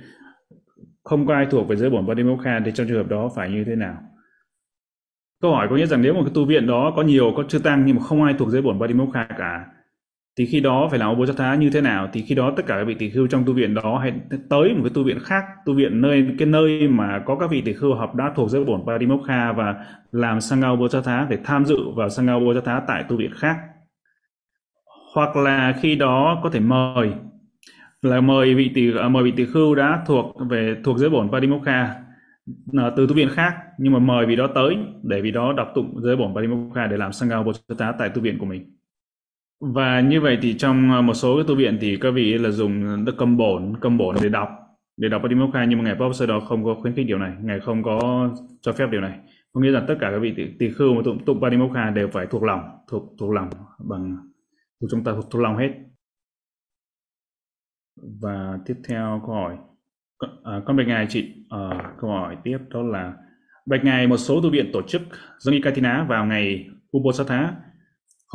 [1.04, 3.64] không có ai thuộc về giới bổn Padimokha thì trong trường hợp đó phải như
[3.64, 4.02] thế nào?
[5.42, 7.58] Câu hỏi có nghĩa rằng nếu một cái tu viện đó có nhiều có chư
[7.58, 9.66] tăng nhưng mà không ai thuộc giới bổn Padimokha cả
[10.38, 12.08] thì khi đó phải làm thá như thế nào?
[12.12, 14.12] Thì khi đó tất cả các vị tỷ khưu trong tu viện đó hay
[14.48, 17.60] tới một cái tu viện khác, tu viện nơi, cái nơi mà có các vị
[17.60, 19.74] tỷ khưu học đã thuộc giới bổn Parimokha và
[20.12, 20.68] làm Sangha
[21.04, 23.56] thá để tham dự vào Sangha thá tại tu viện khác.
[25.14, 27.12] Hoặc là khi đó có thể mời,
[28.02, 31.30] là mời vị tỷ à, mời vị tỷ khưu đã thuộc về, thuộc giới bổn
[31.32, 31.94] Parimokha
[32.72, 35.68] à, từ tu viện khác, nhưng mà mời vị đó tới để vị đó đọc
[35.74, 37.36] tụng giới bổn Parimokha để làm Sangha
[37.78, 38.76] thá tại tu viện của mình
[39.72, 42.50] và như vậy thì trong ờ, một số cái tu viện thì các vị là
[42.50, 44.48] dùng đức cầm bổn, cầm bổn để đọc,
[44.96, 47.60] để đọc Patimokkha nhưng mà ngài Professor đó không có khuyến khích điều này, ngài
[47.60, 48.28] không có
[48.60, 49.18] cho phép điều này.
[49.52, 52.26] Có nghĩa là tất cả các vị tỳ, khưu mà tụng, tụng Patimokkha đều phải
[52.26, 54.16] thuộc lòng, thuộc thuộc lòng bằng
[54.80, 55.70] thuộc chúng ta thuộc, thuộc lòng hết.
[58.20, 59.56] Và tiếp theo câu hỏi
[60.44, 63.14] à, con bạch ngài chị à, câu hỏi tiếp đó là
[63.66, 65.02] bạch ngài một số tu viện tổ chức
[65.38, 67.54] dâng y Katina vào ngày Uposatha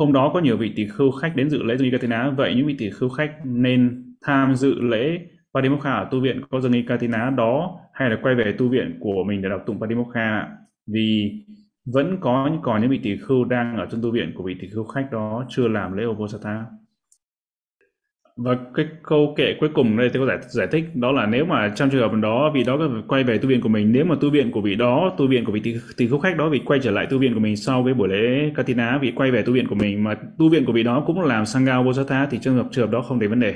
[0.00, 2.66] Hôm đó có nhiều vị tỷ khưu khách đến dự lễ Dân Katina, vậy những
[2.66, 5.18] vị tỷ khưu khách nên tham dự lễ
[5.54, 9.24] Padimokha ở tu viện có Dân Katina đó hay là quay về tu viện của
[9.26, 10.48] mình để đọc tụng Padimokha
[10.92, 11.32] vì
[11.94, 14.68] vẫn có còn những vị tỷ khưu đang ở trong tu viện của vị tỷ
[14.74, 16.64] khưu khách đó chưa làm lễ Obosatha
[18.44, 21.44] và cái câu kệ cuối cùng đây tôi có giải giải thích, đó là nếu
[21.44, 22.78] mà trong trường hợp đó vị đó
[23.08, 25.44] quay về tu viện của mình, nếu mà tu viện của vị đó, tu viện
[25.44, 25.62] của vị
[25.96, 28.08] tỳ khúc khách đó vị quay trở lại tu viện của mình sau cái buổi
[28.08, 31.04] lễ Katina, vị quay về tu viện của mình, mà tu viện của vị đó
[31.06, 33.54] cũng làm sangao bosatha thì trong hợp, trường hợp đó không thành vấn đề.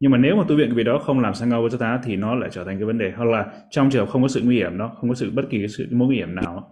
[0.00, 2.34] Nhưng mà nếu mà tu viện của vị đó không làm sangao bosatha thì nó
[2.34, 4.56] lại trở thành cái vấn đề, hoặc là trong trường hợp không có sự nguy
[4.56, 6.70] hiểm đó, không có sự bất kỳ sự mối nguy hiểm nào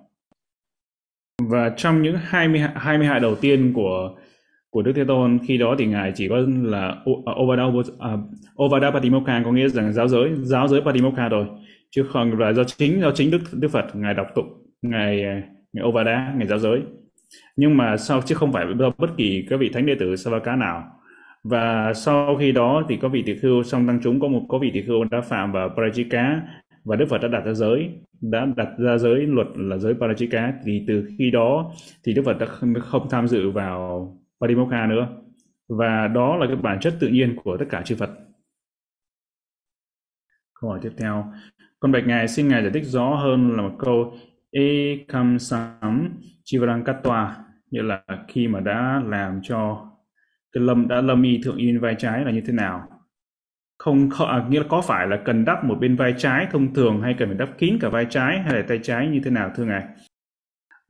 [1.42, 4.16] và trong những 20 22 đầu tiên của
[4.74, 5.38] của Đức Thế Tôn.
[5.46, 6.88] Khi đó thì ngài chỉ có là
[7.26, 7.82] à, Ovada uh,
[8.62, 11.46] Ovada Patimokkha có nghĩa rằng giáo giới giáo giới Patimokkha rồi.
[11.90, 14.48] Chứ không là do chính do chính Đức Đức Phật ngài đọc tụng
[14.82, 16.80] ngài à, ngài Ovada ngài giáo giới.
[17.56, 20.56] Nhưng mà sau chứ không phải do bất kỳ các vị thánh đệ tử Savaka
[20.56, 20.82] nào.
[21.44, 24.58] Và sau khi đó thì có vị tỳ khưu trong tăng chúng có một có
[24.58, 26.38] vị tỳ khưu đã phạm vào Parajika
[26.84, 30.52] và Đức Phật đã đặt ra giới đã đặt ra giới luật là giới Parajika.
[30.64, 31.72] Thì từ khi đó
[32.04, 35.08] thì Đức Phật đã không, không tham dự vào Parimokha nữa.
[35.68, 38.10] Và đó là cái bản chất tự nhiên của tất cả chư Phật.
[40.60, 41.32] Câu hỏi tiếp theo.
[41.80, 44.16] Con bạch ngài xin ngài giải thích rõ hơn là một câu
[44.50, 46.08] ekam sam
[46.44, 47.30] chivarangkatwa
[47.70, 49.90] nghĩa là khi mà đã làm cho
[50.52, 52.88] cái lâm đã lâm y thượng y vai trái là như thế nào?
[53.78, 56.74] Không, không à, nghĩa là có phải là cần đắp một bên vai trái thông
[56.74, 59.30] thường hay cần phải đắp kín cả vai trái hay là tay trái như thế
[59.30, 59.84] nào thưa ngài?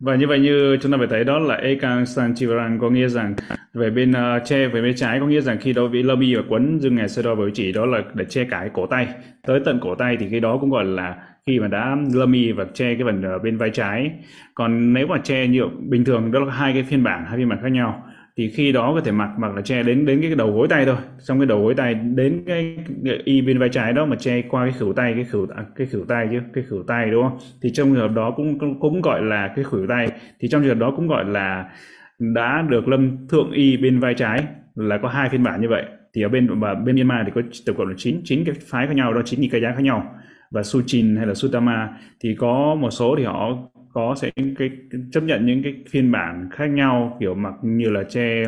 [0.01, 3.35] Và như vậy như chúng ta phải thấy đó là Ekang Sanchivaran có nghĩa rằng
[3.75, 6.43] về bên uh, che về bên trái có nghĩa rằng khi đó vị lâm và
[6.49, 9.09] quấn dương ngài sơ đo với chỉ đó là để che cả cái cổ tay.
[9.47, 11.17] Tới tận cổ tay thì khi đó cũng gọi là
[11.47, 14.11] khi mà đã lâm và che cái phần uh, bên vai trái.
[14.55, 17.49] Còn nếu mà che như bình thường đó là hai cái phiên bản hai phiên
[17.49, 18.04] bản khác nhau
[18.39, 20.87] thì khi đó có thể mặc mặc là che đến đến cái đầu gối tay
[20.87, 20.97] thôi.
[21.19, 22.77] Xong cái đầu gối tay đến cái,
[23.25, 25.87] y bên vai trái đó mà che qua cái khử tay cái khử à, cái
[25.87, 27.39] khử tay chứ cái khử tay đúng không?
[27.63, 30.09] Thì trong trường hợp đó cũng cũng, cũng gọi là cái khử tay.
[30.41, 31.71] Thì trong trường hợp đó cũng gọi là
[32.19, 35.85] đã được lâm thượng y bên vai trái là có hai phiên bản như vậy.
[36.15, 38.87] Thì ở bên và bên Myanmar thì có tổng cộng là chín chín cái phái
[38.87, 40.15] khác nhau đó chín cái giá khác nhau.
[40.51, 41.89] Và Suchin hay là Sutama
[42.21, 43.59] thì có một số thì họ
[43.95, 44.71] có sẽ cái
[45.13, 48.43] chấp nhận những cái phiên bản khác nhau, kiểu mặc như là che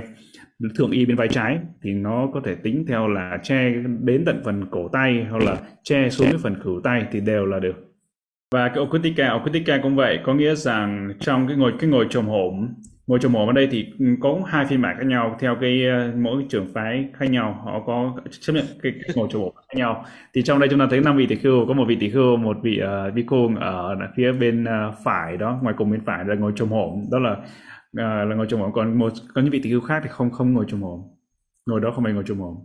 [0.79, 3.71] thượng y bên vai trái, thì nó có thể tính theo là che
[4.03, 7.47] đến tận phần cổ tay hoặc là che xuống cái phần khửu tay thì đều
[7.47, 7.77] là được.
[8.55, 12.27] Và cái okutika okutika cũng vậy, có nghĩa rằng trong cái ngồi cái ngồi trồm
[12.27, 12.69] hổm
[13.07, 15.87] ngồi chùa mộ ở đây thì ừ, có hai phiên bản khác nhau theo cái
[15.87, 19.51] ờ, mỗi trường phái khác nhau họ có chấp nhận cái, cái ngồi chùa mộ
[19.51, 20.05] khác nhau.
[20.35, 22.37] Thì trong đây chúng ta thấy năm vị tỷ khưu có một vị tỷ khưu
[22.37, 26.25] một vị uh, vị cô ở phía bên uh, phải đó ngoài cùng bên phải
[26.25, 26.99] là ngồi chùa mộ.
[27.13, 28.71] Đó là uh, là ngồi chùa mộ.
[28.71, 31.17] Còn một có những vị tỷ khưu khác thì không không ngồi chùa mộ.
[31.67, 32.57] Ngồi đó không phải ngồi trồng hổm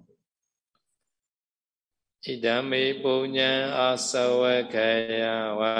[2.21, 5.73] Idame punya asawakaya wa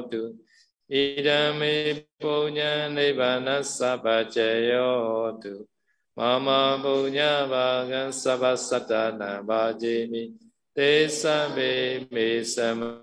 [0.00, 0.45] otu
[0.86, 5.66] Idami punya nibbana sabbacayo tu.
[6.16, 10.32] Mama punya bhagan sabbasattana bhajimi
[10.76, 13.02] Te sabbe me sama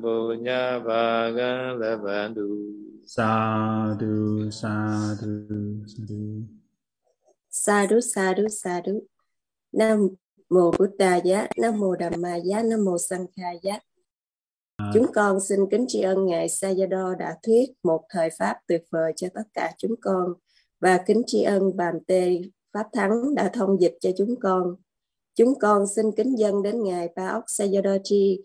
[0.00, 3.02] punya bhagan labandu.
[3.04, 6.46] Sadhu, sadhu, sadhu.
[7.50, 9.08] Sadhu, sadhu, sadhu.
[9.72, 10.16] Nam
[10.50, 13.80] mô Buddha ya Nam mô Đàm ya Nam mô Sangha ya
[14.78, 19.12] Chúng con xin kính tri ân Ngài Sayadaw đã thuyết một thời Pháp tuyệt vời
[19.16, 20.32] cho tất cả chúng con
[20.80, 22.40] và kính tri ân Bàn Tê
[22.72, 24.76] Pháp Thắng đã thông dịch cho chúng con.
[25.34, 28.36] Chúng con xin kính dân đến Ngài Ba Ốc Sayadaw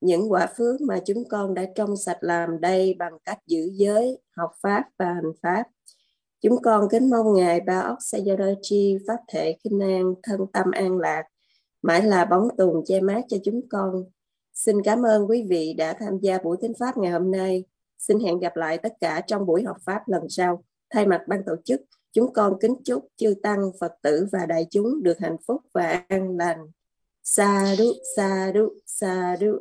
[0.00, 4.18] những quả phước mà chúng con đã trong sạch làm đây bằng cách giữ giới,
[4.36, 5.64] học Pháp và hành Pháp.
[6.40, 10.98] Chúng con kính mong Ngài Ba Ốc Sayadaw Pháp thể kinh an, thân tâm an
[10.98, 11.24] lạc,
[11.82, 14.04] mãi là bóng tùng che mát cho chúng con
[14.54, 17.64] Xin cảm ơn quý vị đã tham gia buổi thính Pháp ngày hôm nay.
[17.98, 20.64] Xin hẹn gặp lại tất cả trong buổi học Pháp lần sau.
[20.90, 21.80] Thay mặt ban tổ chức,
[22.12, 26.04] chúng con kính chúc chư Tăng, Phật tử và đại chúng được hạnh phúc và
[26.08, 26.58] an lành.
[27.22, 29.58] Sa đu, sa đu, sa đu.